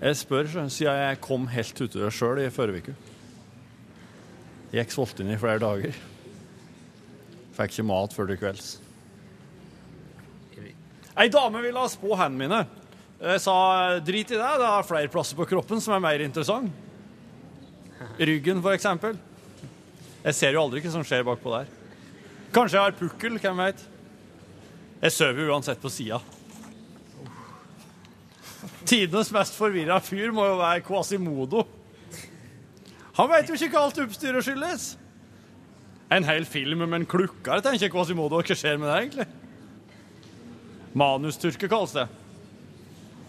[0.00, 2.94] Jeg spør siden jeg kom helt uti det sjøl i forrige uke.
[4.72, 5.96] Gikk sulten i flere dager.
[7.56, 8.70] Fikk ikke mat før til kvelds.
[11.20, 12.60] Ei dame ville ha spå hendene mine.
[13.20, 13.54] Jeg sa
[14.00, 16.72] drit i det, det er flere plasser på kroppen som er mer interessant.
[18.16, 19.18] Ryggen, for eksempel.
[20.24, 21.68] Jeg ser jo aldri hva som skjer bakpå der.
[22.54, 23.82] Kanskje jeg har pukkel, hvem vet.
[25.02, 26.22] Jeg sover uansett på sida.
[28.90, 31.62] Tidenes mest forvirra fyr må jo være Quasimodo.
[33.14, 34.86] Han veit jo ikke hva alt oppstyret skyldes.
[36.10, 38.40] En hel film med en klukker, tenker Quasimodo.
[38.42, 39.28] Hva skjer med det, egentlig?
[40.98, 42.08] Manusturke kalles det.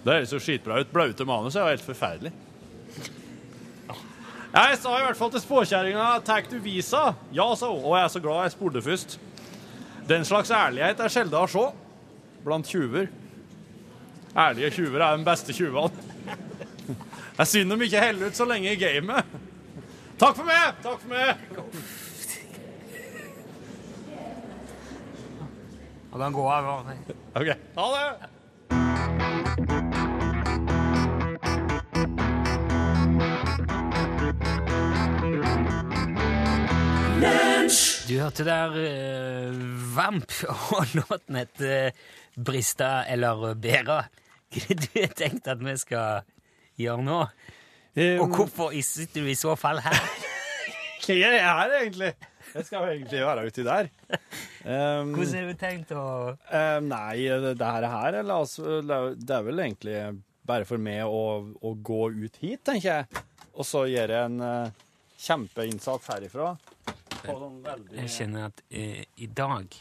[0.01, 0.89] Det høres jo skitbra ut.
[0.89, 2.33] Blaute manus er jo helt forferdelig.
[4.51, 7.13] Jeg sa i hvert fall til spåkjerringa 'tar du visa'?
[7.31, 7.85] Ja, sa hun.
[7.85, 9.19] Og jeg er så glad jeg spurte først.
[10.09, 11.69] Den slags ærlighet er sjelden å se
[12.43, 13.07] blant tjuver.
[14.37, 15.91] Ærlige tjuver er de beste tjuvene.
[16.87, 19.25] Det er synd de ikke heller ut så lenge i gamet.
[20.21, 20.77] Takk for meg!
[20.83, 21.35] Takk for meg!
[26.11, 26.91] Ja, den går av.
[27.39, 27.49] OK.
[27.75, 28.07] Ha det!
[38.11, 39.59] Du hørte der eh,
[39.95, 40.33] Vamp,
[40.75, 41.91] og låten heter
[42.35, 44.01] Brista eller Bera.
[44.81, 46.25] Du har tenkt at vi skal
[46.79, 47.21] gjøre nå?
[48.21, 49.97] Og hvorfor sitter du i så fall her?
[51.01, 52.11] Hva er jeg her, egentlig?
[52.51, 53.87] Jeg skal jo egentlig være uti der.
[54.61, 56.03] Um, Hvordan har du tenkt å
[56.35, 59.95] um, nei, det, her, her altså, det er- vel egentlig
[60.47, 61.21] bare for meg å,
[61.57, 63.23] å gå ut hit, tenker jeg.
[63.55, 64.83] Og så gjøre en uh,
[65.21, 66.51] kjempeinnsats herifra.
[67.25, 69.77] Veldig Jeg kjenner at uh, i dag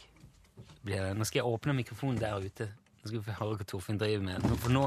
[0.81, 2.69] blir det Nå skal jeg åpne mikrofonen der ute.
[3.01, 4.45] Nå skal vi få høre hva Torfinn driver med.
[4.61, 4.83] For nå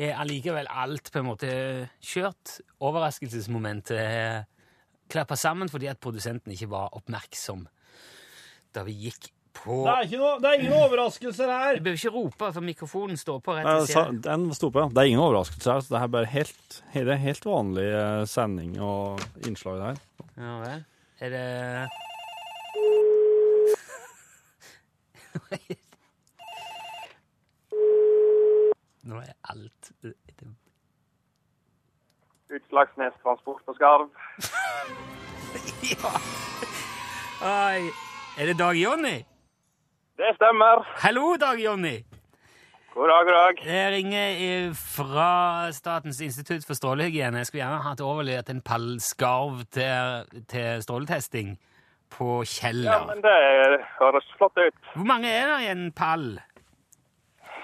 [0.00, 1.50] er allikevel alt på en måte
[2.00, 2.58] kjørt.
[2.80, 4.44] Overraskelsesmomentet er
[5.12, 7.66] klappa sammen fordi at produsenten ikke var oppmerksom
[8.72, 11.76] da vi gikk på Det er, ikke noe, det er ingen overraskelser her!
[11.76, 14.22] Du behøver ikke rope, for mikrofonen står på rett og slett.
[14.24, 14.88] Den sto på, ja.
[14.88, 15.84] Det er ingen overraskelse her.
[15.84, 20.00] så Det er bare helt, det er helt vanlig eh, sending og innslag her.
[20.40, 20.80] Ja vel.
[21.20, 21.44] Er det
[29.02, 30.48] Nå er alt det, det,
[32.52, 34.08] Utslagsnes Transport på Skarv.
[35.82, 36.10] Ja!
[37.42, 37.90] Oi.
[38.38, 39.18] Er det Dag Jonny?
[40.16, 40.84] Det stemmer.
[41.02, 41.96] Hallo, Dag Jonny!
[42.94, 43.66] God dag, god dag.
[43.66, 47.36] Jeg ringer fra Statens institutt for strålehygiene.
[47.40, 51.56] Jeg skulle gjerne hatt overlevert en pall skarv til, til stråletesting
[52.12, 53.36] på Ja, men det
[53.98, 54.76] høres flott ut.
[54.94, 56.36] Hvor mange er det i en pall?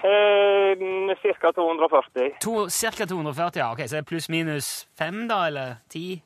[0.03, 1.51] Eh, Ca.
[1.51, 2.37] 240.
[2.41, 3.71] To, cirka 240, ja.
[3.71, 6.21] Ok, Så det er pluss-minus fem, da, eller ti?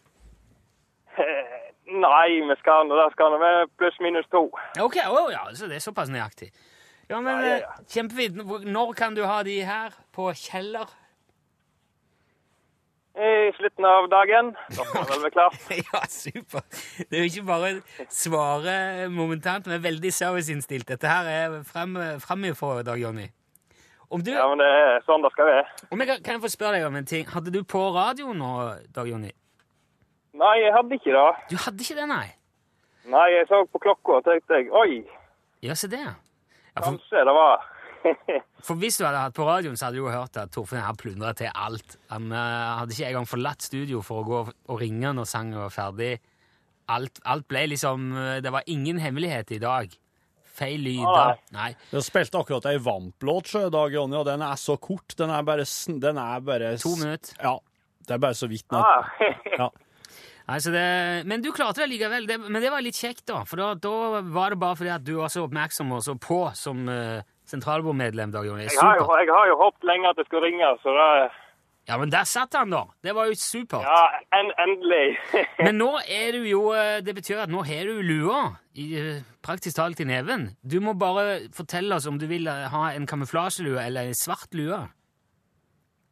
[1.17, 1.55] Eh,
[1.89, 2.97] nei, vi skal nå,
[3.41, 4.45] vi pluss-minus to.
[4.81, 6.51] Ok, oh, ja, så det er såpass nøyaktig.
[7.09, 7.71] Ja, men Ja, ja, ja.
[7.79, 8.35] eh, Kjempefint.
[8.65, 10.87] Når kan du ha de her på Kjeller?
[13.13, 14.55] I slutten av dagen.
[14.73, 15.57] Da er vel være klart.
[15.93, 16.63] ja, super.
[16.97, 17.73] Det er jo ikke bare
[18.09, 20.87] svare momentant, men veldig serviceinnstilt.
[20.89, 23.27] Dette her er frem, framifrå, Dag Jonny.
[24.13, 25.65] Om du, Ja, men det er sånn det skal være.
[25.91, 27.25] om jeg, kan- kan jeg få spørre deg om en ting?
[27.33, 28.51] Hadde du på radio nå,
[28.93, 29.31] Dag Jonny?
[30.37, 31.25] Nei, jeg hadde ikke det.
[31.49, 32.27] Du hadde ikke det, nei?
[33.09, 35.03] Nei, jeg så på klokka og tenkte jeg, oi,
[35.65, 35.99] Ja, se det.
[36.03, 36.13] Ja,
[36.81, 37.69] for, kanskje det var
[38.67, 40.95] for hvis du hadde hatt på radioen, så hadde du jo hørt at Torfinn har
[40.99, 41.97] plundra til alt.
[42.11, 44.39] Han uh, hadde ikke engang forlatt studio for å gå
[44.73, 46.17] og ringe når sangen var ferdig.
[46.91, 49.87] Alt, alt ble liksom eh, Det var ingen hemmelighet i dag.
[50.53, 51.39] Feil lyder.
[51.55, 51.71] Nei.
[51.89, 55.15] Jeg spilte akkurat ei Vamp-låt, sjø, Dag Jonny, og den er så kort.
[55.17, 55.65] Den er bare,
[56.03, 57.33] den er bare To minutter.
[57.41, 57.55] Ja.
[58.03, 58.67] Det er bare så vidt.
[58.77, 59.09] ah,
[59.57, 59.69] Ja.
[60.43, 62.25] Altså det, men du klarte det likevel.
[62.27, 63.45] Det, men det var litt kjekt, da.
[63.47, 66.39] For da, da var det bare fordi at du var så oppmerksom og så på
[66.59, 68.33] som uh, sentralbordmedlem.
[68.33, 68.65] Dag Jonny.
[68.67, 71.07] jeg, har jo, jeg har jo håpet lenge at det skulle ringe, så det,
[71.87, 72.85] Ja, men der satt han, da!
[73.03, 73.83] Det var jo supert.
[73.83, 75.17] Ja, en, endelig.
[75.65, 78.37] Men nå er du jo eh, Det betyr at nå har du lua
[78.79, 80.45] i, eh, praktisk talt i neven.
[80.63, 84.55] Du må bare fortelle oss om du vil eh, ha en kamuflasjelue eller en svart
[84.55, 84.79] lue.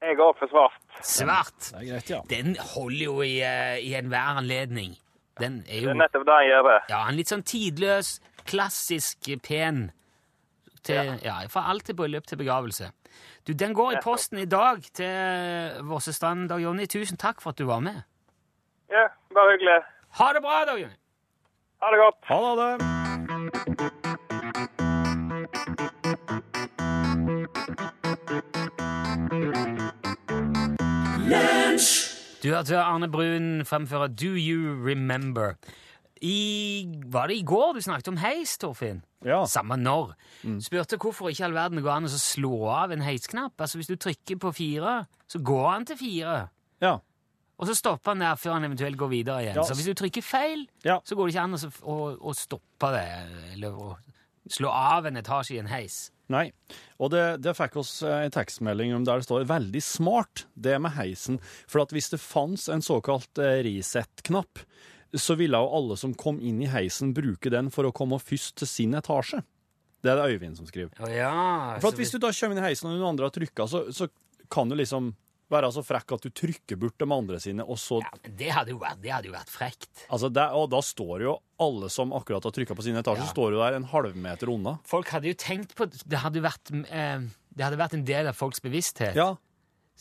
[0.03, 0.75] Jeg går for svart.
[1.07, 1.71] Svart!
[1.71, 2.19] Det er greit, ja.
[2.27, 3.37] Den holder jo i,
[3.87, 4.97] i enhver anledning.
[5.39, 6.69] Den er Det er nettopp det jeg gjør.
[6.91, 8.15] ja, en litt sånn tidløs,
[8.49, 9.85] klassisk pen
[10.83, 11.35] til, ja.
[11.49, 12.91] Fra alt til bryllup til begravelse.
[13.47, 16.49] Du, Den går i posten i dag til Vossestrand.
[16.49, 18.01] Dag Jonny, tusen takk for at du var med.
[18.91, 19.81] Ja, bare hyggelig.
[20.19, 20.97] Ha det bra, Dag Jonny!
[21.81, 22.17] Ha det godt.
[22.29, 22.71] Ha det!
[32.43, 35.53] Du hørte Arne Brun fremføre Do You Remember.
[36.21, 39.03] I, var det i går du snakket om heis, Torfinn?
[39.25, 39.43] Ja.
[39.45, 40.15] Samme når.
[40.63, 43.53] Spurte hvorfor ikke all verden går an å slå av en heisknapp.
[43.61, 46.37] Altså Hvis du trykker på fire, så går han til fire.
[46.81, 46.95] Ja.
[47.61, 49.59] Og så stopper han der før han eventuelt går videre igjen.
[49.59, 49.65] Ja.
[49.67, 50.99] Så hvis du trykker feil, Ja.
[51.05, 53.05] så går det ikke an å, å, å stoppe det,
[53.53, 53.91] eller å
[54.49, 56.07] slå av en etasje i en heis.
[56.31, 56.47] Nei.
[56.97, 60.79] Og det, det fikk oss eh, en tekstmelding om der det står 'veldig smart', det
[60.81, 61.37] med heisen.
[61.67, 64.63] For at hvis det fantes en såkalt eh, reset-knapp,
[65.17, 68.55] så ville jo alle som kom inn i heisen, bruke den for å komme først
[68.61, 69.41] til sin etasje.
[70.01, 70.91] Det er det Øyvind som skriver.
[71.13, 73.67] Ja, For at hvis du da kommer inn i heisen og noen andre har trykka,
[73.69, 74.07] så, så
[74.49, 75.11] kan du liksom
[75.51, 78.71] være så frekk at du trykker bort de andre sine, og så ja, det hadde
[78.71, 79.89] jo vært, det hadde jo vært frekt.
[80.07, 83.33] Altså, det, Og da står jo alle som akkurat har trykka på sin etasje, Ja.
[83.33, 84.77] står jo der en halvmeter unna.
[84.87, 88.39] Folk hadde jo tenkt på Det hadde vært, eh, det hadde vært en del av
[88.39, 89.13] folks bevissthet.
[89.13, 89.35] Ja,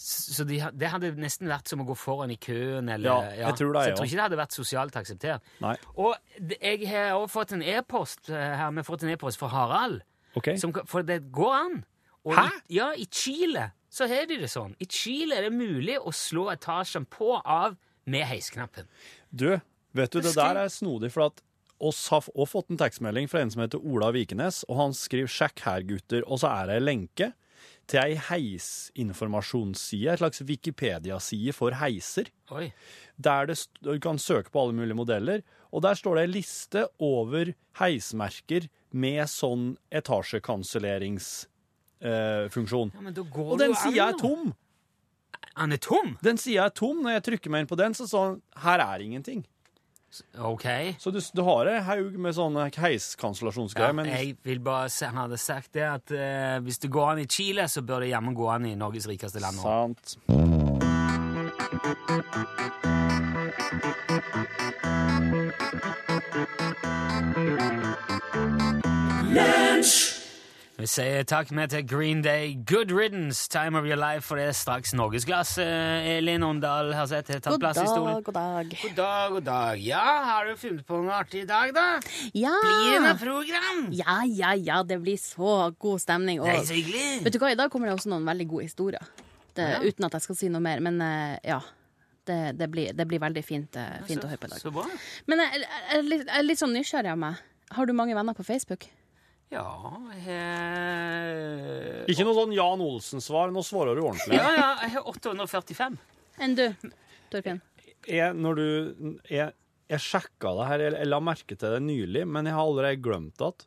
[0.01, 2.89] Så de, det hadde nesten vært som å gå foran i køen.
[2.89, 5.51] Eller, Ja, jeg tror det, Så jeg jeg tror ikke det hadde vært sosialt akseptert.
[5.61, 5.75] Nei.
[6.01, 6.15] Og
[6.55, 10.01] jeg har også fått en e-post eh, her, vi har fått en e-post fra Harald.
[10.39, 10.57] Okay.
[10.63, 11.77] Som, for det går an.
[12.25, 12.47] Og Hæ?
[12.49, 14.73] I, ja, i Chile så har de det sånn.
[14.81, 17.77] I Chile er det mulig å slå etasjen på av
[18.09, 18.89] med heisknappen.
[19.29, 19.59] Du,
[19.93, 21.45] vet du, det der er snodig, for at
[21.81, 25.33] oss har også fått en tekstmelding fra en som heter Ola Vikenes, og han skriver
[25.33, 27.33] 'sjekk her, gutter', og så er det ei lenke
[27.91, 32.67] til ei heisinformasjonsside, et slags Wikipedia-side for heiser, Oi.
[33.19, 35.39] der du kan søke på alle mulige modeller,
[35.75, 37.45] og der står det ei liste over
[37.81, 42.91] heismerker med sånn etasjekanselleringsfunksjon.
[42.95, 44.55] Ja, da går og den sida er tom!
[45.59, 46.15] Han er tom?
[46.23, 47.03] Den sida er tom.
[47.05, 49.45] Når jeg trykker meg inn på den, så sånn 'her er ingenting'.
[50.39, 50.67] OK.
[50.99, 55.07] Så du, du har ei haug med sånne Ja, heiskansellasjonsgreier, men jeg vil bare se,
[55.07, 58.13] han hadde sagt det at eh, hvis det går an i Chile, så bør det
[58.13, 59.61] jammen gå an i Norges rikeste land.
[59.61, 59.63] nå.
[59.63, 60.17] Sant.
[70.81, 72.55] Vi sier takk med til Green Day.
[72.65, 75.59] Good riddance, time of your life, for det er straks norgesglass.
[75.61, 78.23] Eh, Elin Åndal har sett tatt God plass i stolen.
[78.25, 78.71] god dag.
[78.81, 79.83] God dag, god dag.
[79.85, 81.85] Ja, har du funnet på noe artig i dag, da?
[82.33, 82.55] Ja.
[82.65, 83.83] Blir det noe program?
[83.93, 86.41] ja, ja, ja, det blir så god stemning.
[86.41, 87.25] Og, Det er så hyggelig.
[87.27, 89.05] vet du hva, i dag kommer det også noen veldig gode historier.
[89.53, 89.83] Det, Ja.
[89.85, 91.61] Uten at jeg skal si noe mer, men eh, ja.
[92.25, 94.61] Det, det, blir, det blir veldig fint, eh, fint så, å høre på i dag.
[94.63, 94.87] Så bra.
[95.27, 97.45] Men jeg, jeg, jeg, jeg er litt sånn nysgjerrig av meg.
[97.77, 98.87] Har du mange venner på Facebook?
[99.51, 99.67] Ja
[100.15, 100.37] he...
[102.11, 103.51] Ikke noe sånn Jan Olsen-svar.
[103.55, 104.39] Nå svarer du ordentlig.
[104.39, 105.99] Ja, ja, jeg har 845.
[106.41, 106.67] Enn du,
[107.33, 107.59] Torfinn?
[108.09, 109.53] Jeg, når du, jeg,
[109.91, 113.03] jeg sjekka det her, jeg, jeg la merke til det nylig, men jeg har allerede
[113.05, 113.67] glemt det.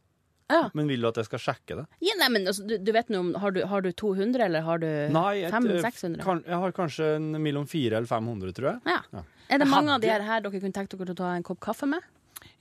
[0.52, 0.64] Ja.
[0.76, 1.84] Men vil du at jeg skal sjekke det?
[2.04, 4.66] ja nei, men altså, du, du vet noe om har du, har du 200, eller
[4.66, 6.20] har du Nei, et, 500-600?
[6.24, 7.08] kan, jeg har kanskje
[7.42, 8.82] mellom 400 eller 500, tror jeg.
[8.92, 9.00] Ja.
[9.16, 9.24] Ja.
[9.50, 11.46] Er det Jeg mange av de her, her dere kunne tenkt dere å ta en
[11.48, 12.06] kopp kaffe med?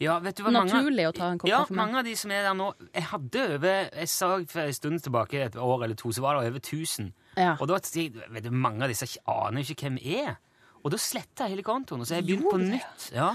[0.02, 1.80] Ja, vet du hva, mange- å ta en kopp ja, kaffe med.
[1.80, 5.02] mange av de som er der nå Jeg hadde over Jeg sa for en stund
[5.04, 7.12] tilbake, et år eller to, så var det over 1000.
[7.36, 7.56] Ja.
[7.60, 10.36] Og da vet du, mange av disse aner ikke hvem er.
[10.82, 13.04] Og da sletta jeg hele kontoen, og så har jeg begynt på nytt.
[13.14, 13.30] Ja.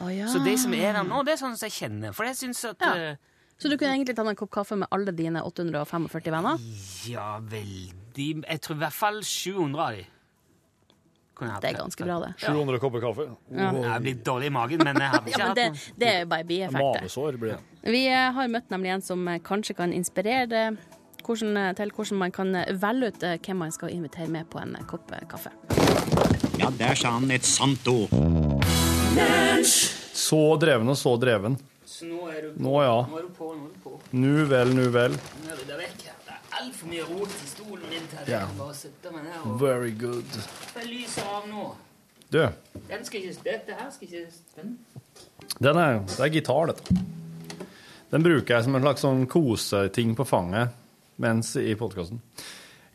[0.00, 0.28] Oh, ja.
[0.30, 2.14] Så de som er der nå, det er sånn som jeg kjenner.
[2.14, 3.16] For jeg syns at eh,
[3.58, 6.62] Så du kunne egentlig tatt en kopp kaffe med alle dine 845 venner?
[7.10, 10.06] Ja, veldig Jeg tror i hvert fall 700 av de.
[11.40, 12.32] Det er ganske bra, det.
[12.38, 13.24] 700 kopper kaffe.
[13.50, 13.70] Ja.
[13.72, 16.10] Jeg er blitt dårlig i magen, men jeg hadde ikke Ja, men hatt det, det
[16.12, 17.38] er bare bieffekter.
[17.40, 17.60] Blir det.
[17.82, 20.62] Vi eh, har møtt nemlig en som eh, kanskje kan inspirere
[21.26, 24.76] hvordan, eh, til hvordan man kan velge ut hvem man skal invitere med på en
[24.86, 25.50] kopp kaffe.
[26.60, 28.12] Ja, der sa han et sant ord.
[30.12, 31.58] Så dreven og så dreven.
[31.86, 32.62] Så nå er du på.
[32.62, 32.98] Nå, ja.
[33.08, 33.98] Nå er du på, nå er du på.
[34.12, 35.16] Nu vel, nu vel.
[35.42, 36.16] Nå er du der vekk her.
[36.26, 39.22] Det er altfor mye rot i stolen min til at jeg kan bare sitte meg
[39.26, 40.30] ned og Very good.
[40.72, 41.64] Får lyser av nå.
[42.32, 42.42] Du,
[42.88, 44.24] Den skal ikke, dette her skal ikke
[44.56, 44.68] den.
[45.58, 46.84] den er, det er gitar, dette.
[48.12, 50.68] Den bruker jeg som en slags sånn koseting på fanget
[51.20, 52.18] mens i podkasten.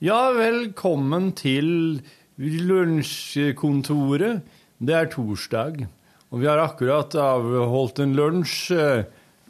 [0.01, 2.01] Ja, velkommen til
[2.37, 4.41] lunsjkontoret.
[4.77, 5.87] Det er torsdag,
[6.29, 9.03] og vi har akkurat avholdt en lunsj, eh,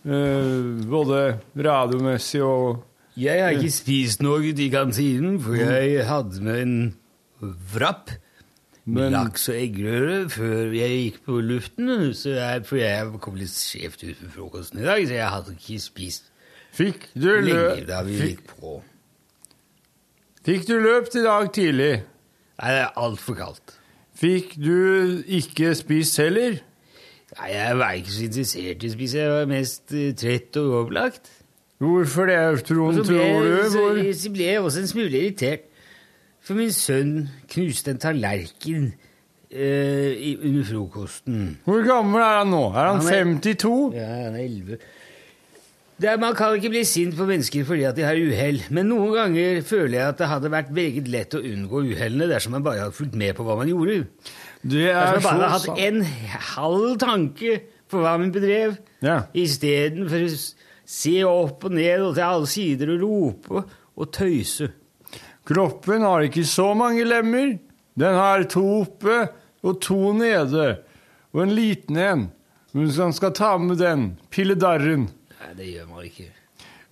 [0.07, 2.77] eh, både radiomessig og
[3.17, 6.75] Jeg har ikke spist noe i kantinen, for jeg hadde med en
[7.73, 8.11] vrapp
[8.87, 11.89] med laks og eggerøre før jeg gikk på luften.
[12.13, 15.55] Så jeg, for jeg kom litt skjevt ut med frokosten i dag, så jeg hadde
[15.57, 16.29] ikke spist
[16.77, 18.75] Fikk du, lenge da vi fikk, gikk på.
[20.45, 21.91] fikk du løpt i dag tidlig?
[22.61, 23.73] Nei, det er altfor kaldt.
[24.17, 26.59] Fikk du ikke spist heller?
[27.37, 30.83] Nei, jeg var ikke så interessert i å spise, jeg var mest eh, trett og
[30.83, 31.31] opplagt.
[31.79, 33.57] Hvorfor det, Trond, tror du?
[33.69, 35.67] så, så ble jeg også en smule irritert.
[36.41, 38.93] For min sønn knuste en tallerken
[39.51, 41.57] eh, i- under frokosten.
[41.67, 42.63] Hvor gammel er han nå?
[42.71, 43.93] Er han, Han er- 52?
[43.93, 44.77] Ja, han er 11.
[46.01, 48.85] Det er, man kan ikke bli sint på mennesker fordi at de har uhell, men
[48.85, 52.63] noen ganger føler jeg at det hadde vært meget lett å unngå uhellene dersom man
[52.63, 54.03] bare hadde fulgt med på hva man gjorde.
[54.61, 56.03] Det er Dersom man bare hadde hatt en
[56.53, 57.59] halv tanke
[57.89, 59.21] på hva man bedrev, Ja.
[59.33, 60.27] istedenfor
[60.87, 63.63] se opp og ned og til alle sider og rope
[63.97, 64.69] og tøyse.
[65.47, 67.57] Kroppen har ikke så mange lemmer.
[67.97, 69.21] Den har to oppe
[69.65, 70.67] og to nede,
[71.33, 72.25] og en liten en.
[72.75, 75.07] Men han skal ta med den, pilledarren.
[75.37, 76.27] Nei, det gjør man ikke.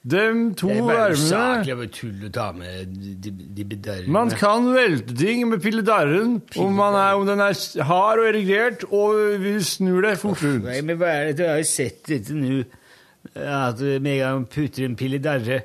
[0.05, 0.21] De
[0.53, 4.11] to det er bare armene å tulle og ta med de, de bedarrene.
[4.13, 7.57] Man kan velte ting med pilledarren om, man er, om den er
[7.89, 10.67] hard og erigert, og vi snur det fort rundt.
[10.67, 11.39] Nei, men er det?
[11.39, 12.61] Du har jo sett dette nå.
[13.35, 15.63] At med en gang man putter en pilledarre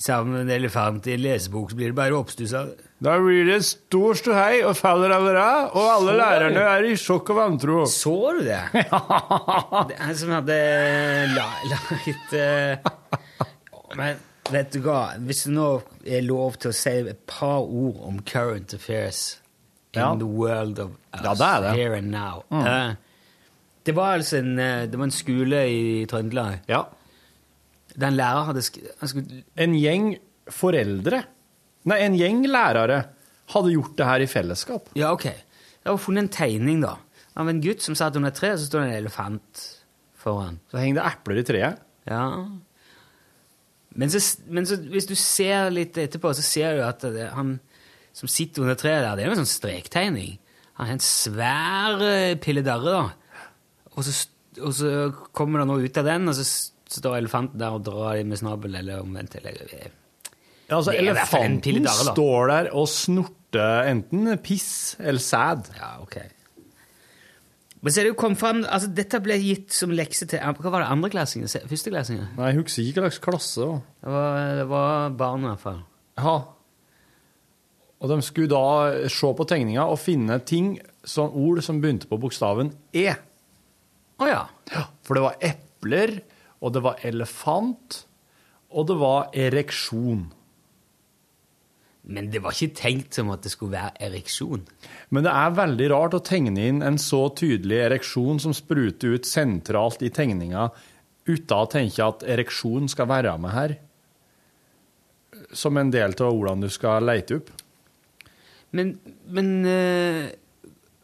[0.00, 2.80] sammen med en elefant i en lesebok, så blir det bare oppstuss av det.
[3.04, 6.94] Da blir det stor ståhei og faller over av, og alle Så- lærerne er i
[6.96, 7.84] sjokk og vantro.
[7.86, 8.62] Så du det?
[9.90, 10.56] Det er som hadde
[11.36, 12.78] laget eh,
[13.98, 14.16] Men
[14.50, 15.02] vet du hva?
[15.20, 15.68] Hvis det nå
[16.06, 19.36] er lov til å si et par ord om current affairs
[19.94, 20.14] in Ja.
[20.18, 21.74] the world of us, Ja, det er det.
[21.78, 22.64] here and now Mm.
[22.66, 22.94] uh,
[23.86, 26.60] Det var altså en, eh, det var en skole i Trøndelag.
[26.68, 26.82] Ja.
[28.00, 30.14] Der en hadde sk skulle, En gjeng
[30.50, 31.22] foreldre,
[31.88, 33.04] nei, en gjeng lærere,
[33.54, 34.90] hadde gjort det her i fellesskap.
[34.98, 35.28] Ja, ok.
[35.30, 36.96] Jeg har funnet en tegning da
[37.34, 39.64] av en gutt som satt under et tre, og så står det en elefant
[40.20, 40.60] foran.
[40.70, 41.82] Så henger det epler i treet.
[42.08, 42.22] Ja.
[43.94, 47.56] Men, så, men så, hvis du ser litt etterpå, så ser du at det, han
[48.14, 50.38] som sitter under treet der, det er jo en sånn strektegning.
[50.78, 53.50] Han har en svær eh, pilledarre, da.
[53.94, 54.14] Og så,
[54.60, 54.94] og så
[55.34, 56.46] kommer det noe ut av den, og så
[57.00, 59.36] står elefanten der og drar i med snabelen, eller omvendt.
[59.40, 59.90] Eller, eh,
[60.70, 65.68] Ja, altså, elefanten står der og snorter enten piss eller sæd.
[65.76, 66.16] Ja, ok.
[67.84, 70.70] Men så er det jo kommet frem, altså Dette ble gitt som lekse til Hva
[70.72, 70.88] var det?
[70.88, 71.50] Andreklassinger?
[71.52, 72.30] Se- Førsteklassinger?
[72.38, 73.66] Nei, jeg husker ikke hva slags klasse.
[74.00, 75.82] Det var, det var barn, i hvert fall.
[76.16, 76.36] Ja.
[78.00, 82.16] Og de skulle da se på tegninga og finne ting, sånn ord som begynte på
[82.20, 83.10] bokstaven E.
[84.16, 84.42] Å ja.
[85.04, 86.16] For det var epler,
[86.64, 88.00] og det var elefant,
[88.72, 90.24] og det var ereksjon.
[92.04, 94.64] Men det var ikke tenkt som at det skulle være ereksjon.
[95.08, 99.28] Men det er veldig rart å tegne inn en så tydelig ereksjon som spruter ut
[99.28, 100.68] sentralt i tegninga,
[101.24, 103.76] uten å tenke at ereksjon skal være med her.
[105.56, 107.52] Som en del av hvordan du skal leite opp.
[108.74, 108.96] Men,
[109.30, 110.32] men eh,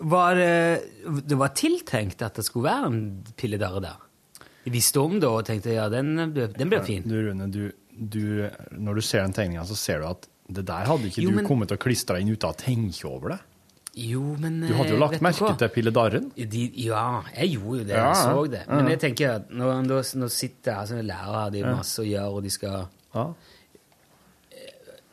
[0.01, 3.03] var det Det var tiltenkt at det skulle være en
[3.39, 4.10] pilledarre der?
[4.69, 7.03] Visste om det og tenkte ja, den, den blir fin.
[7.09, 10.85] Du, Rune, du, du, når du ser den tegninga, så ser du at det der
[10.91, 13.39] hadde ikke Jo, du men- kommet og klistra inn uten å tenke over det.
[13.97, 15.57] Jo, men Du hadde jo eh, lagt merke hva?
[15.59, 16.29] til pilledarren.
[16.37, 17.97] De, ja, jeg gjorde jo det.
[17.97, 18.61] Ja, jeg så det.
[18.69, 18.91] Men Ja.
[18.93, 19.81] jeg tenker at når,
[20.21, 23.25] når sitter her som lærer, de har masse å gjøre, og de skal Ja.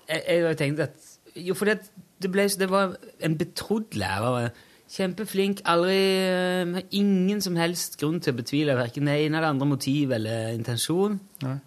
[0.07, 0.93] Jeg, jeg har tenkt at
[1.37, 1.79] Jo, for det,
[2.21, 4.51] det, ble, det var en betrodd lærer.
[4.89, 5.61] Kjempeflink.
[5.67, 10.11] Aldri eh, Ingen som helst grunn til å betvile verken det ene eller andre motiv
[10.15, 11.13] eller intensjon.
[11.43, 11.57] Nei.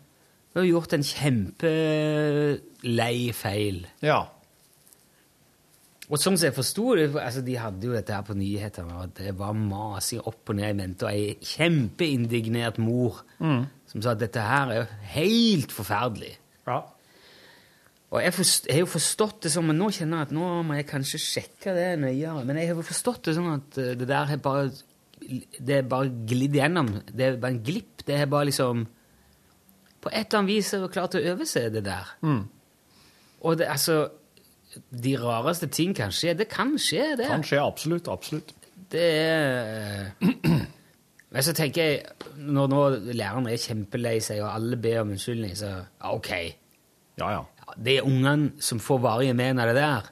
[0.50, 3.84] Du har gjort en kjempelei feil.
[4.02, 4.22] Ja.
[6.10, 9.30] Og som jeg forsto det, altså de hadde jo dette her på nyhetene, og det
[9.38, 13.66] var masig opp og ned i mente, og ei kjempeindignert mor Mm.
[13.86, 16.32] som sa at dette her er helt forferdelig.
[16.66, 16.80] Ja.
[18.10, 20.46] Og jeg, forst, jeg har jo forstått det sånn, men nå kjenner jeg at nå
[20.66, 22.42] må jeg kanskje sjekke det nøyere.
[22.46, 24.70] Men jeg har jo forstått det sånn at eh, det der har bare
[25.20, 26.88] Det er bare glidd gjennom.
[27.06, 28.02] Det er bare en glipp.
[28.06, 28.86] Det er bare liksom
[30.00, 32.10] På et eller annet vis er jeg klart å overse det der.
[32.26, 32.48] Mm.
[33.46, 34.08] Og det, altså
[34.90, 36.34] De rareste ting kan skje.
[36.34, 37.30] Det kan skje, det.
[37.30, 38.10] Kan skje, absolutt.
[38.10, 38.54] Absolutt.
[38.90, 40.10] Det er
[41.30, 41.98] Men så tenker jeg,
[42.42, 42.78] når nå
[43.14, 45.76] læreren er kjempelei seg, og alle ber om unnskyldning, så
[46.10, 46.30] OK.
[47.20, 47.44] Ja, ja.
[47.76, 50.08] Det er ungene som får varige men av det der.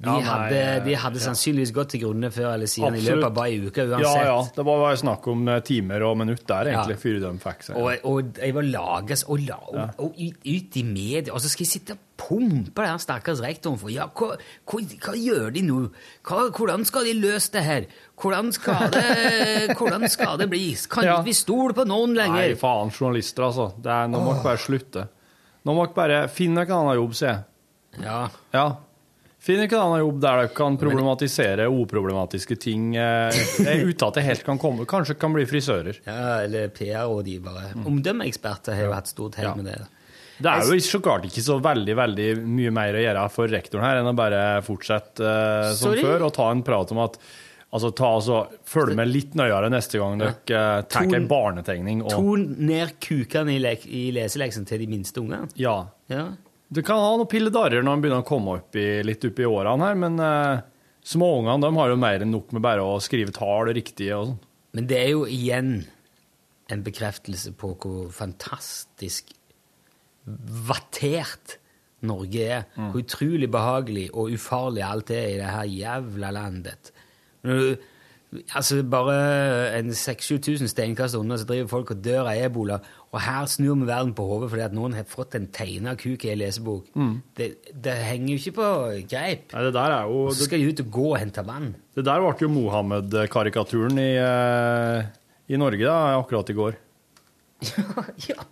[0.00, 3.02] De, Ja, nei, hadde, de eh, hadde sannsynligvis gått til grunne før eller siden i
[3.04, 4.24] løpet av bare ei uke Ja, uansett.
[4.30, 4.36] ja.
[4.56, 7.00] Det var bare snakk om eh, timer og minutter der, egentlig, Ja.
[7.02, 7.76] før de fikk seg.
[7.76, 11.50] Og, og jeg var lages og, la, og, og ut, ut i media, og så
[11.52, 14.30] skal jeg sitte og pumpe den stakkars rektoren for ja, hva,
[14.64, 15.82] hva, hva gjør de nå?
[16.24, 17.84] Hva, hvordan skal de løse det her?
[18.24, 19.06] Hvordan skal det,
[19.76, 20.64] hvordan skal det bli?
[20.88, 21.20] Kan Ja.
[21.20, 22.40] vi stole på noen lenger?
[22.48, 23.68] Nei, faen, journalister, altså.
[23.76, 25.10] Det er, nå må dere bare slutte.
[25.66, 28.04] Nå må dere bare finne en annen jobb, sier jeg.
[28.04, 28.20] Ja.
[28.54, 28.68] Ja.
[29.40, 33.32] Finn en annen jobb der dere kan problematisere uproblematiske ting eh,
[33.86, 34.84] uten at det helt kan komme.
[34.88, 36.02] Kanskje kan bli frisører.
[36.04, 37.70] Ja, eller PR-rådgivere.
[37.72, 37.86] Mm.
[37.88, 39.78] Omdømmeeksperter har jo hatt stort hell med det.
[40.40, 43.84] Det er jo så klart ikke så veldig veldig mye mer å gjøre for rektoren
[43.84, 46.04] her enn å bare fortsette eh, som Sorry?
[46.04, 47.18] før og ta en prat om at
[47.70, 52.02] Altså, ta altså, Følg med litt nøyere neste gang dere eh, tar en barnetegning.
[52.02, 55.46] Og, Ton ned kukene i, le i leseleksen til de minste ungene.
[55.60, 55.76] Ja.
[56.10, 56.32] Ja.
[56.70, 59.46] Du kan ha noen pilledarrer når de begynner å komme opp i, litt opp i
[59.46, 60.62] årene her, men uh,
[61.06, 64.38] småungene har jo mer enn nok med bare å skrive tall riktig og sånn.
[64.78, 65.72] Men det er jo igjen
[66.70, 69.32] en bekreftelse på hvor fantastisk
[70.68, 71.56] vattert
[72.06, 72.66] Norge er.
[72.76, 72.92] Mm.
[72.92, 76.92] Hvor utrolig behagelig og ufarlig alt er i det her jævla landet.
[78.54, 79.14] Altså Bare
[79.74, 82.76] en 6000-7000 steinkast unna så driver folk og dør av ebola,
[83.10, 86.28] og her snur vi verden på hodet fordi at noen har fått en tegna kuk
[86.28, 86.92] i en lesebok.
[86.94, 87.16] Mm.
[87.34, 88.68] Det, det henger jo ikke på
[89.10, 89.50] greip.
[89.50, 91.72] Nei, det der er jo så skal de ut og gå og hente vann.
[91.98, 95.10] Det der ble jo Mohammed-karikaturen i, eh,
[95.50, 96.80] i Norge da, akkurat i går.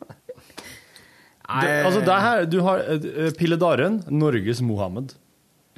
[1.48, 2.82] Det, altså, det her, du har
[3.38, 5.14] Pille Darren, Norges Mohammed.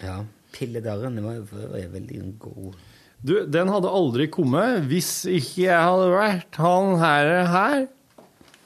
[0.03, 0.17] Ja.
[0.51, 2.79] Pilledarren det var jo veldig god.
[3.21, 7.83] Du, den hadde aldri kommet hvis ikke jeg hadde vært han her, her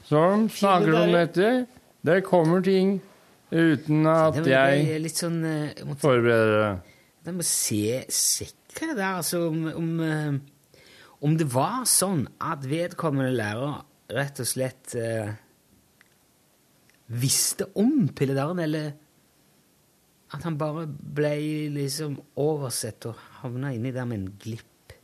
[0.06, 1.48] som snakker om dette.
[2.04, 3.00] Det kommer ting
[3.50, 6.94] uten at jeg litt sånn eh, jeg måtte, forbereder det.
[7.26, 7.82] jeg må se,
[8.12, 10.78] sikkert det der altså om, om, eh,
[11.24, 13.82] om det var sånn at vedkommende lærer
[14.14, 15.34] rett og slett eh,
[17.10, 18.92] visste om pilledaren, eller
[20.34, 21.34] at han bare ble
[21.74, 24.94] liksom oversett og havna inni der med en glipp.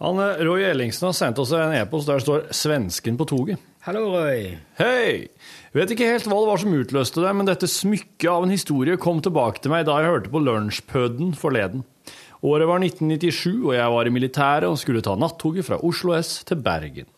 [0.00, 3.58] Han, Roy Ellingsen har sendt oss en e-post der det står 'Svensken på toget'.
[3.84, 4.56] Hallo, Roy.
[4.78, 5.28] Hei!
[5.74, 8.96] Vet ikke helt hva det var som utløste det, men dette smykket av en historie
[8.96, 11.84] kom tilbake til meg da jeg hørte på Lunsjpøden forleden.
[12.40, 16.44] Året var 1997, og jeg var i militæret og skulle ta nattoget fra Oslo S
[16.44, 17.08] til Bergen.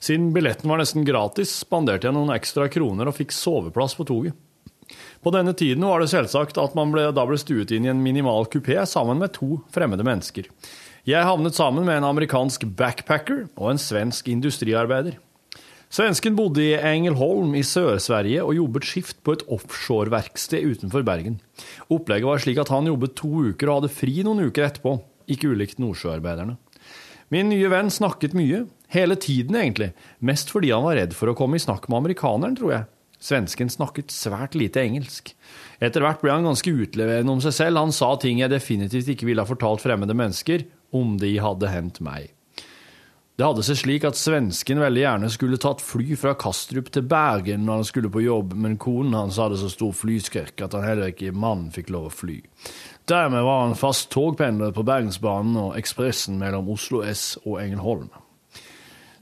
[0.00, 4.36] Siden billetten var nesten gratis, spanderte jeg noen ekstra kroner og fikk soveplass på toget.
[5.24, 8.02] På denne tiden var det selvsagt at man ble, da ble stuet inn i en
[8.04, 10.50] minimal kupé sammen med to fremmede mennesker.
[11.04, 15.18] Jeg havnet sammen med en amerikansk backpacker og en svensk industriarbeider.
[15.94, 21.36] Svensken bodde i Engelholm i Sør-Sverige og jobbet skift på et offshoreverksted utenfor Bergen.
[21.92, 24.96] Opplegget var slik at han jobbet to uker og hadde fri noen uker etterpå,
[25.30, 26.56] ikke ulikt nordsjøarbeiderne.
[27.30, 28.64] Min nye venn snakket mye,
[28.96, 29.92] hele tiden egentlig,
[30.24, 32.90] mest fordi han var redd for å komme i snakk med amerikaneren, tror jeg.
[33.24, 35.32] Svensken snakket svært lite engelsk.
[35.80, 39.28] Etter hvert ble han ganske utleverende om seg selv, han sa ting jeg definitivt ikke
[39.30, 42.34] ville ha fortalt fremmede mennesker, om de hadde hendt meg.
[43.34, 47.64] Det hadde seg slik at svensken veldig gjerne skulle tatt fly fra Kastrup til Bergen
[47.66, 51.10] når han skulle på jobb, men konen hans hadde så stor flyskrekk at han heller
[51.10, 52.36] ikke mannen fikk lov å fly.
[53.10, 58.12] Dermed var han fast togpendler på Bergensbanen og Ekspressen mellom Oslo S og Ängelholm.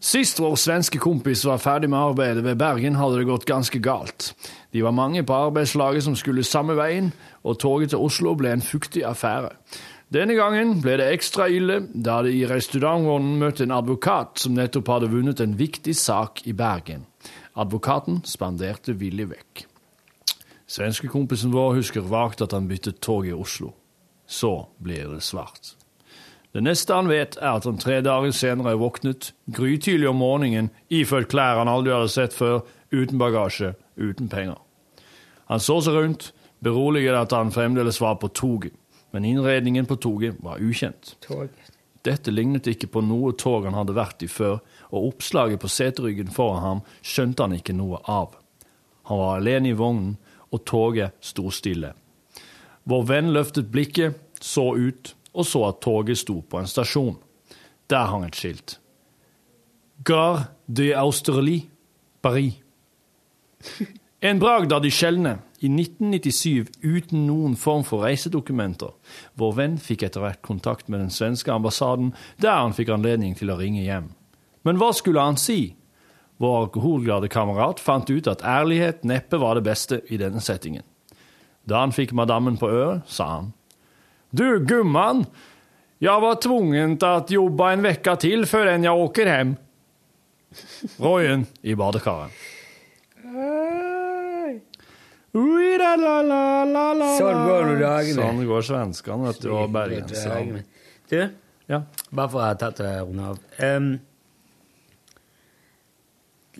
[0.02, 4.32] Sist vår svenske kompis var ferdig med arbeidet ved Bergen, hadde det gått ganske galt.
[4.74, 7.12] De var mange på arbeidslaget som skulle samme veien,
[7.46, 9.52] og toget til Oslo ble en fuktig affære.
[10.12, 14.90] Denne gangen ble det ekstra ille da de i restaurantvognen møtte en advokat som nettopp
[14.90, 17.06] hadde vunnet en viktig sak i Bergen.
[17.54, 19.62] Advokaten spanderte villig vekk.
[20.66, 23.70] Svenskekompisen vår husker vagt at han byttet tog i Oslo.
[24.26, 25.76] Så blir det svart.
[26.52, 30.68] Det neste han vet, er at han tre dager senere er våknet, grytidlig om morgenen,
[30.92, 32.60] iført klær han aldri hadde sett før,
[32.92, 34.58] uten bagasje, uten penger.
[35.48, 36.32] Han så seg rundt,
[36.62, 38.76] beroliget at han fremdeles var på toget,
[39.16, 41.14] men innredningen på toget var ukjent.
[42.04, 46.32] Dette lignet ikke på noe tog han hadde vært i før, og oppslaget på seteryggen
[46.34, 48.36] foran ham skjønte han ikke noe av.
[49.08, 50.18] Han var alene i vognen,
[50.52, 51.94] og toget sto stille.
[52.84, 57.16] Vår venn løftet blikket, så ut og så at toget sto på en stasjon.
[57.90, 58.78] Der hang et skilt.
[60.04, 61.68] Gare de Austerlie,
[62.22, 62.54] Paris.
[64.22, 68.92] En bragd av de sjeldne, i 1997 uten noen form for reisedokumenter.
[69.34, 73.50] Vår venn fikk etter hvert kontakt med den svenske ambassaden, der han fikk anledning til
[73.50, 74.12] å ringe hjem.
[74.62, 75.74] Men hva skulle han si?
[76.38, 80.86] Vår alkoholglade kamerat fant ut at ærlighet neppe var det beste i denne settingen.
[81.66, 83.50] Da han fikk madammen på øret, sa han
[84.32, 85.24] Du, gumman.
[85.98, 89.56] Jag var tvungen til att jobba en vecka till förrän jag åker hem.
[90.98, 92.30] Rojen i badekaret.
[95.32, 98.16] Ui, la, la, la, la, la, Sånn går nå dagene.
[98.18, 100.64] Sånn går svenskene, vet du, og bergenserne.
[101.08, 101.20] Du,
[101.70, 101.82] Ja.
[102.10, 103.38] bare for å ha tatt det og runde av.
[103.62, 103.86] Um,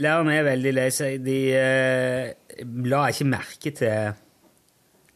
[0.01, 1.19] lærerne er veldig lei seg.
[1.27, 2.31] De uh,
[2.89, 4.15] la ikke merke til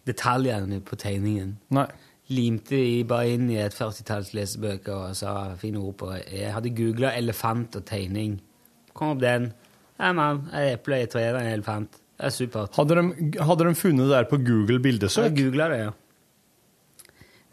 [0.07, 1.57] detaljene på tegningen.
[1.73, 1.87] Nei.
[2.35, 6.09] Limte de bare inn i et 40-talls lesebøker og sa fine ord på.
[6.27, 8.41] Jeg hadde googla elefant og tegning.
[8.97, 9.53] Kom opp den.
[10.01, 10.41] Ja, mann.
[10.51, 12.01] Et eple, et tre, en elefant.
[12.17, 12.75] Det er supert.
[12.81, 15.31] Hadde de, hadde de funnet det der på Google Jeg bildesøk?
[15.37, 15.95] googla det, ja.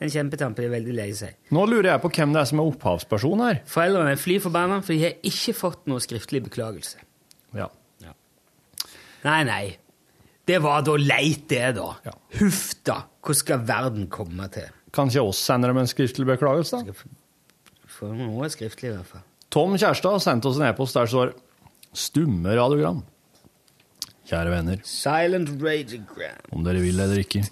[0.03, 1.38] En kjempetampe er veldig lei seg.
[1.55, 3.61] Nå lurer jeg på hvem det er som er opphavsperson her.
[3.69, 6.97] Foreldrene er fly forbanna, for de har ikke fått noe skriftlig beklagelse.
[7.55, 7.69] Ja.
[9.24, 9.63] Nei, nei.
[10.49, 11.93] Det var da leit, det, da.
[12.41, 12.97] Huff da.
[13.24, 14.67] Hva skal verden komme til?
[14.93, 16.93] Kan ikke oss sende dem en skriftlig beklagelse, da?
[17.93, 19.24] Få noe skriftlig, i hvert fall.
[19.53, 21.34] Tom Kjærstad sendte oss en e-post der står
[21.93, 23.03] 'stumme radiogram'.
[24.26, 26.39] Kjære venner, Silent radiogram.
[26.51, 27.43] om dere vil eller ikke,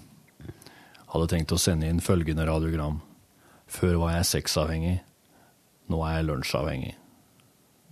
[1.12, 3.00] hadde tenkt å sende inn følgende radiogram.
[3.68, 5.00] Før var jeg sexavhengig,
[5.88, 6.94] nå er jeg lunsjavhengig.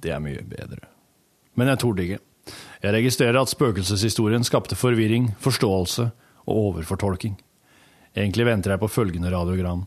[0.03, 0.89] Det er mye bedre.
[1.55, 2.19] Men jeg torde ikke.
[2.83, 6.11] Jeg registrerer at spøkelseshistorien skapte forvirring, forståelse
[6.47, 7.37] og overfortolking.
[8.17, 9.87] Egentlig venter jeg på følgende radiogram.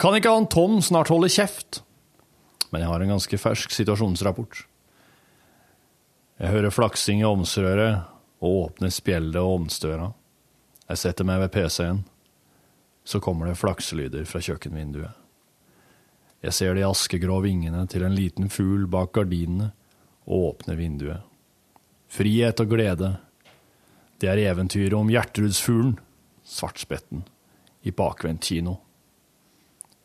[0.00, 1.80] Kan ikke han Tom snart holde kjeft?
[2.70, 4.64] Men jeg har en ganske fersk situasjonsrapport.
[6.42, 8.02] Jeg hører flaksing i omsrøret
[8.44, 10.10] og åpner spjeldet og ovnsdøra.
[10.90, 12.02] Jeg setter meg ved PC-en.
[13.04, 15.12] Så kommer det flakselyder fra kjøkkenvinduet.
[16.44, 19.70] Jeg ser de askegrå vingene til en liten fugl bak gardinene
[20.26, 21.22] og åpner vinduet.
[22.12, 23.14] Frihet og glede.
[24.20, 25.96] Det er eventyret om Gjertrudsfuglen,
[26.44, 27.24] svartspetten,
[27.84, 28.78] i bakvendt kino.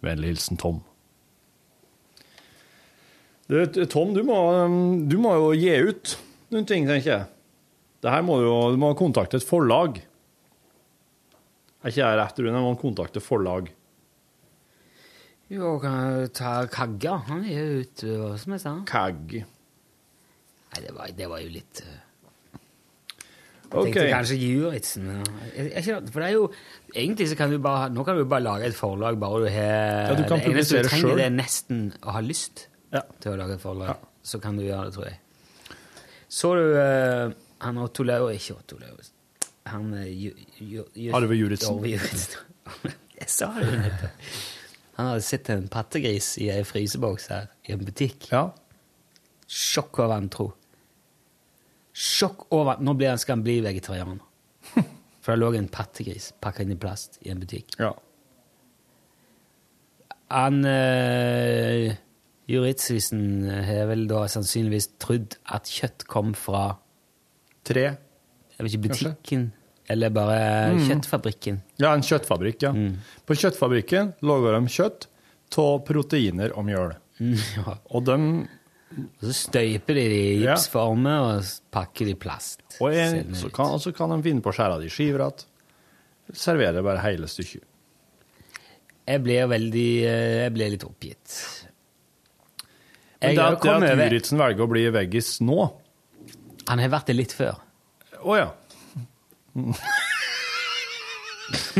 [0.03, 0.81] Vennlig hilsen Tom.
[3.49, 4.37] Du, Tom, du må,
[5.09, 6.15] du må jo gi ut
[6.53, 7.25] noen ting, tenker jeg.
[7.99, 9.97] Det her må du jo Du må kontakte et forlag.
[11.79, 12.61] Er ikke jeg rett, Rune?
[12.61, 13.71] Man kontakter kontakte forlag.
[15.49, 17.15] Jo, kan jeg ta Kagga?
[17.31, 18.75] Han gir hva som jeg sa.
[18.85, 19.39] Kagg.
[20.69, 21.81] Nei, det var, det var jo litt
[23.69, 25.09] Jeg tenkte kanskje Juritzen.
[26.09, 26.45] For det er jo
[26.95, 30.09] Egentlig så kan du bare Nå kan du bare lage et forlag bare du har
[30.09, 33.37] Ja, du kan Det eneste du trenger, det er nesten å ha lyst til å
[33.37, 34.07] lage et forlag.
[34.25, 35.19] Så kan du gjøre det, tror jeg.
[36.29, 38.95] Så du uh, han Otto Lau Ikke Otto Lau.
[39.69, 40.31] Han eh,
[41.13, 41.75] Arve Juritzen.
[41.75, 42.39] Arve Juritzen.
[43.19, 44.23] jeg sa det jo nettopp.
[44.99, 48.27] Han hadde sett en pattegris i ei fryseboks her i en butikk.
[49.49, 50.47] Sjokk og vantro.
[51.93, 54.19] Sjokk over at Nå blir han, skal han bli vegetarianer.
[55.23, 57.75] For det lå en pattegris pakka inn i plast i en butikk.
[60.29, 61.89] Han uh,
[62.49, 66.75] Juritzisen har vel da sannsynligvis trodd at kjøtt kom fra
[67.69, 67.83] Tre.
[68.55, 69.41] Jeg vet ikke, butikken,
[69.91, 70.37] eller bare
[70.73, 70.79] Mm.
[70.87, 71.57] kjøttfabrikken.
[71.81, 72.71] Ja, en kjøttfabrikk, ja.
[73.27, 75.05] På kjøttfabrikken lager de kjøtt
[75.59, 76.95] av proteiner og mjøl.
[77.57, 77.75] ja.
[77.91, 78.17] Og de
[78.89, 80.55] Og så støyper de det i Ja.
[81.21, 82.61] og pakker det i plast.
[82.81, 85.21] Og en, så, kan, og så kan de finne på å skjære det i skiver
[85.27, 85.45] igjen.
[86.33, 87.63] Servere bare hele stykket.
[89.09, 91.37] Jeg blir veldig eh, Jeg blir litt oppgitt.
[93.21, 95.55] Men det at, det at Juritzen velger å bli veggis nå
[96.69, 97.57] Han har vært det litt før.
[98.23, 98.49] Å ja.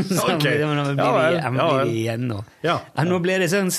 [0.10, 0.44] Så Ok.
[0.44, 2.40] nå Ja blir det igjen nå.
[2.66, 2.80] Ja.
[3.06, 3.70] nå ble det sånn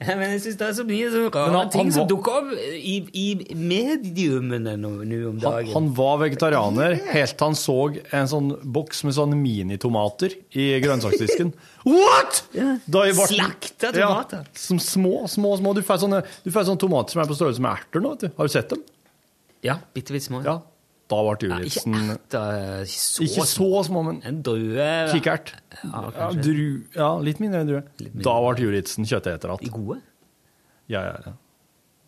[0.00, 0.14] sla...
[0.16, 2.36] Men jeg syns det er så mye så rare han- ting han som var- dukker
[2.38, 4.92] opp i, i mediumene nå,
[5.28, 5.72] om dagen.
[5.74, 7.76] han var vegetarianer helt til han så
[8.16, 11.52] en sånn boks med sånne minitomater i grønnsaksdisken.
[11.84, 12.42] What?!
[12.54, 14.44] Ble- Slakta tomater.
[14.48, 15.74] Ja, som små, små, små.
[15.76, 18.14] Du får sånne, sånne tomater som er på størrelse med erter nå.
[18.16, 18.32] vet du.
[18.36, 18.82] Har du sett dem?
[19.66, 20.40] Ja, bitte litt små.
[20.46, 20.58] Ja.
[21.10, 25.54] Da ble Ja, ikke Juritzen ikke så Ikke så små, men En drue Kikkert.
[25.82, 27.84] Ja, Ja, dru, ja, litt mindre enn drue.
[27.98, 28.24] mindre.
[28.26, 29.64] Da ble Juritzen kjøtteter igjen.
[29.64, 30.00] De gode?
[30.90, 31.32] Ja, ja, ja.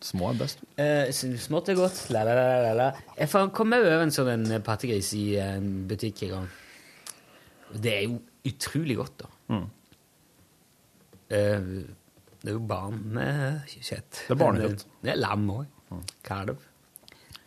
[0.03, 0.59] Små er best.
[0.75, 1.07] Uh,
[1.39, 2.01] smått er godt.
[2.11, 2.87] La, la, la, la, la.
[3.15, 6.49] Jeg kom over en sånn en pattegris i en butikk en gang.
[7.83, 8.17] Det er jo
[8.51, 9.29] utrolig godt, da.
[9.53, 9.69] Mm.
[11.31, 11.69] Uh,
[12.43, 14.19] det er jo barnekjøtt.
[14.27, 14.85] Det er barnekjøtt.
[15.07, 16.03] Det er lam òg.
[16.27, 16.59] Kalv.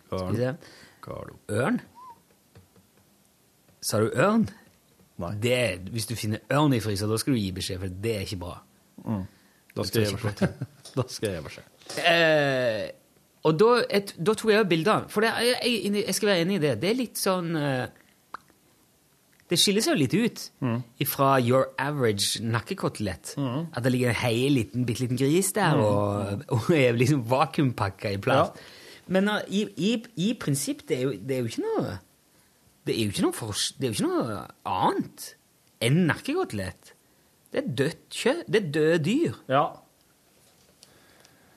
[0.07, 0.57] Skal
[1.07, 1.37] Kalv.
[1.55, 1.81] Ørn?
[3.87, 4.49] Sa du ørn?
[5.23, 5.33] Nei.
[5.41, 8.15] Det, er- hvis du finner ørn i fryser, da skal du gi beskjed, for det
[8.17, 8.57] er ikke bra.
[9.07, 9.23] Mm.
[9.77, 10.65] Da skal jeg gi beskjed.
[10.97, 11.73] Da skal jeg gi beskjed.
[12.09, 12.89] Eh,
[13.47, 15.07] og da, et, da tok jeg bilder.
[15.13, 16.75] For det, jeg, jeg, jeg skal være enig i det.
[16.83, 17.85] Det er litt sånn eh,
[19.47, 20.81] Det skiller seg jo litt ut Mm.
[21.07, 23.37] fra your average nakkekotelett.
[23.39, 25.85] At det ligger en hei liten, bitte liten gris der Mm.
[25.85, 28.59] og, og er liksom vakuumpakka i plast.
[29.13, 31.97] Men uh, i, i, i prinsipp, det er, jo, det er jo ikke noe
[32.87, 34.39] Det er jo ikke noe, for, det er jo ikke noe
[34.71, 35.27] annet
[35.87, 36.93] enn nakkekotelett.
[37.53, 38.47] Det er dødt kjøtt.
[38.49, 39.37] Det er døde dyr.
[39.51, 39.65] Ja.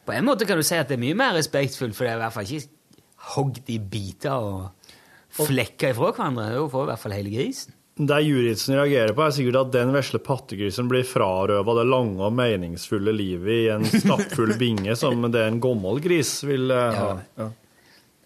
[0.06, 2.20] På en måte kan du si at det er mye mer respektfullt, for det er
[2.20, 2.98] i hvert fall ikke
[3.36, 4.96] hogd i biter og
[5.38, 6.48] flekker ifra hverandre.
[6.50, 7.76] Det er jo for i hvert fall hele grisen.
[8.00, 12.36] Det juristen reagerer på, er sikkert at den vesle pattegrisen blir frarøva det lange og
[12.38, 17.10] meningsfulle livet i en stappfull binge som det en gammel gris vil eh, ha.
[17.36, 17.50] Ja.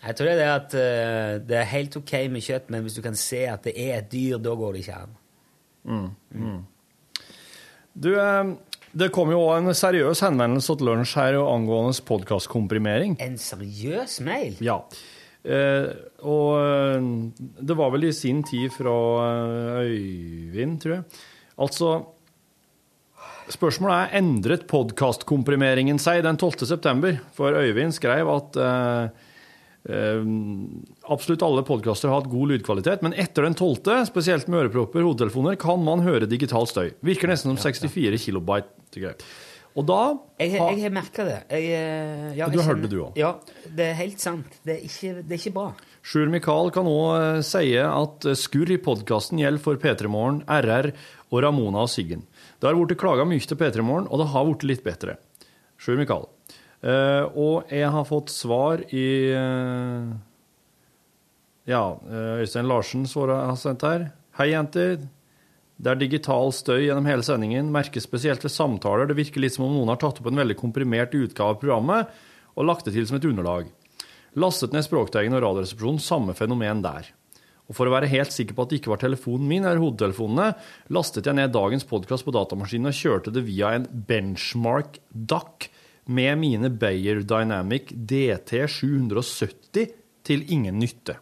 [0.03, 2.99] Jeg tror det er det at eh, det er helt ok med kjøtt, men hvis
[2.99, 5.17] du kan se at det er et dyr, da går det ikke an.
[5.89, 6.07] Mm.
[6.37, 6.61] Mm.
[8.05, 8.53] Du, eh,
[8.93, 13.17] det kom jo også en seriøs henvendelse til lunsj her angående podkastkomprimering.
[13.25, 14.61] En seriøs mail?
[14.61, 14.83] Ja.
[15.43, 15.89] Eh,
[16.23, 17.05] og eh,
[17.59, 18.95] det var vel i sin tid fra
[19.27, 21.23] eh, Øyvind, tror jeg.
[21.63, 21.93] Altså
[23.51, 26.63] Spørsmålet er endret podkastkomprimeringen seg den 12.
[26.69, 27.17] september?
[27.35, 29.25] For Øyvind skrev at eh,
[29.91, 30.29] eh,
[31.11, 35.11] absolutt alle podkaster har hatt god lydkvalitet, men etter den 12., spesielt med ørepropper og
[35.11, 36.93] hodetelefoner, kan man høre digital støy.
[37.03, 39.17] Virker nesten som 64 kilobyte.
[39.75, 41.37] Og da Jeg, har- jeg har merka det.
[41.49, 43.17] Jeg, eh, ja, Du jeg hørte det, du også?
[43.17, 43.31] Ja,
[43.75, 44.45] det er helt sant.
[44.63, 45.73] Det er ikke, det er ikke bra.
[46.03, 50.91] Sjur Mikael kan òg si at eh, skurr i podkasten gjelder for P3 Morgen, RR
[51.31, 52.21] og Ramona og Siggen.
[52.61, 55.17] Det har blitt klaga mye til P3 Morgen, og det har blitt litt bedre.
[55.81, 56.27] Sjur Mikael.
[56.83, 60.11] Uh, og jeg har fått svar i uh,
[61.65, 64.09] Ja, eh, Øystein Larsen svarer har sendt her.
[64.37, 64.97] Hei, jenter.
[65.83, 69.09] Det er digital støy gjennom hele sendingen, merkes spesielt ved samtaler.
[69.09, 72.13] Det virker litt som om noen har tatt opp en veldig komprimert utgave av programmet
[72.53, 73.67] og lagt det til som et underlag.
[74.39, 77.09] Lastet ned Språkteigen og Radioresepsjonen, samme fenomen der.
[77.67, 80.53] Og for å være helt sikker på at det ikke var telefonen min eller hodetelefonene,
[80.95, 85.67] lastet jeg ned dagens podkast på datamaskinen og kjørte det via en benchmark DAC
[86.07, 89.91] med mine Bayer Dynamic DT 770
[90.23, 91.19] til ingen nytte.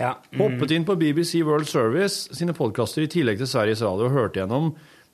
[0.00, 0.14] Ja.
[0.38, 4.40] Hoppet inn på BBC World Service sine podkaster i tillegg til Sveriges Radio og hørte
[4.40, 4.70] gjennom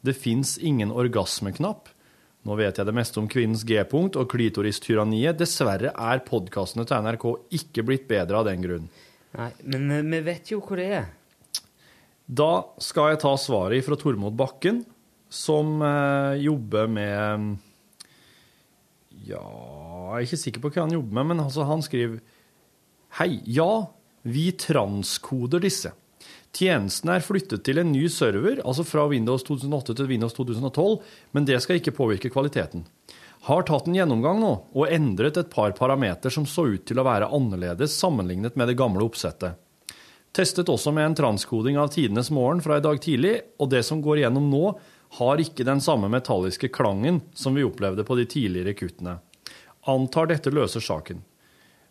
[0.07, 1.89] Det fins ingen orgasmeknapp.
[2.47, 5.41] Nå vet jeg det meste om kvinnens G-punkt og klitoristyranniet.
[5.41, 7.27] Dessverre er podkastene til NRK
[7.59, 8.87] ikke blitt bedre av den grunn.
[9.35, 11.11] Nei, men vi vet jo hvor det er.
[12.27, 12.51] Da
[12.83, 14.85] skal jeg ta svaret fra Tormod Bakken,
[15.27, 17.59] som eh, jobber med
[19.27, 22.23] Ja, jeg er ikke sikker på hva han jobber med, men altså, han skriver
[23.19, 23.89] Hei, ja,
[24.27, 25.93] vi transkoder disse.
[26.57, 30.97] Tjenesten er flyttet til en ny server, altså fra Windows 2008 til Windows 2012,
[31.37, 32.87] men det skal ikke påvirke kvaliteten.
[33.47, 37.05] Har tatt en gjennomgang nå, og endret et par parameter som så ut til å
[37.07, 39.61] være annerledes sammenlignet med det gamle oppsettet.
[40.35, 44.03] Testet også med en transkoding av tidenes morgen fra i dag tidlig, og det som
[44.03, 44.65] går igjennom nå,
[45.21, 49.21] har ikke den samme metalliske klangen som vi opplevde på de tidligere kuttene.
[49.87, 51.23] Antar dette løser saken.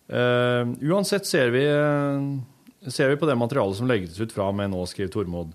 [0.05, 4.69] Eh, uansett ser vi, eh, ser vi på det materialet som legges ut fra med
[4.69, 5.53] nå, skriver Tormod.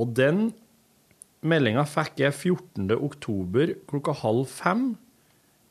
[0.00, 0.52] Og den
[1.44, 2.96] meldinga fikk jeg 14.
[2.96, 4.96] oktober klokka halv fem.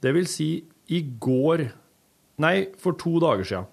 [0.02, 1.72] Det vil si i går
[2.42, 3.66] Nei, for to dager siden.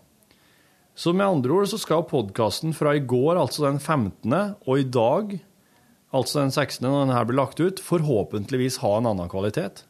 [0.92, 4.34] Så med andre ord så skal podkasten fra i går, altså den 15.,
[4.68, 5.38] og i dag,
[6.12, 9.86] altså den 16., når den her blir lagt ut, forhåpentligvis ha en annen kvalitet.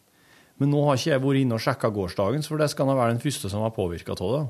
[0.61, 3.15] Men nå har ikke jeg vært inne og sjekka gårsdagens, for det skal da være
[3.15, 4.43] den første som har påvirka av det.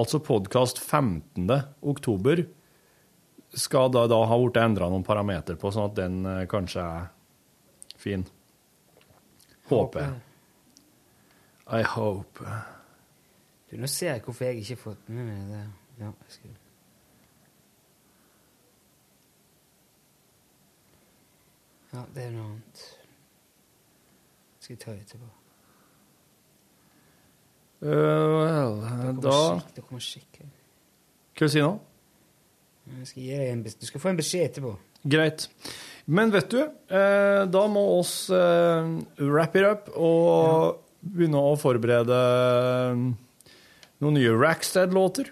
[0.00, 1.50] Altså podkast 15.
[1.82, 2.46] oktober
[3.58, 7.08] skal da, da ha blitt endra noen parameter på, sånn at den eh, kanskje er
[8.00, 8.24] fin.
[9.68, 10.14] Håper jeg.
[11.80, 12.46] I hope.
[13.70, 15.64] Du, nå ser jeg hvorfor jeg ikke har fått med meg det.
[16.00, 16.56] Ja, jeg skal...
[21.92, 22.88] ja, det er noe annet.
[24.60, 25.28] Skal jeg ta etterpå?
[27.80, 28.74] Uh, well,
[29.16, 29.38] Det da
[29.74, 30.42] det kommer skikk.
[30.42, 31.72] Hva vil du si nå?
[33.08, 34.74] Skal Du skal få en beskjed etterpå.
[35.08, 35.46] Greit.
[36.10, 38.88] Men vet du, eh, da må oss eh,
[39.22, 43.04] wrap it up og begynne å forberede eh,
[44.02, 45.30] noen nye Rackstead-låter.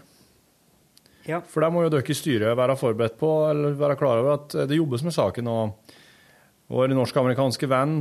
[1.29, 1.43] Ja.
[1.45, 4.57] For der må jo dere i styret være forberedt på, eller være klar over at
[4.71, 5.93] det jobbes med saken, og
[6.73, 8.01] vår norsk-amerikanske venn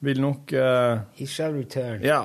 [0.00, 2.02] vil nok uh, He shall return.
[2.04, 2.22] Ja.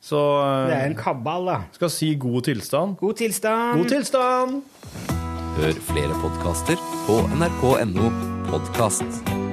[0.00, 1.56] Så uh, Det er en kabal, da.
[1.74, 2.96] Skal si god tilstand.
[3.00, 3.80] God tilstand.
[3.80, 4.62] God tilstand!
[5.56, 8.12] Hør flere podkaster på nrk.no
[8.52, 9.45] podkast.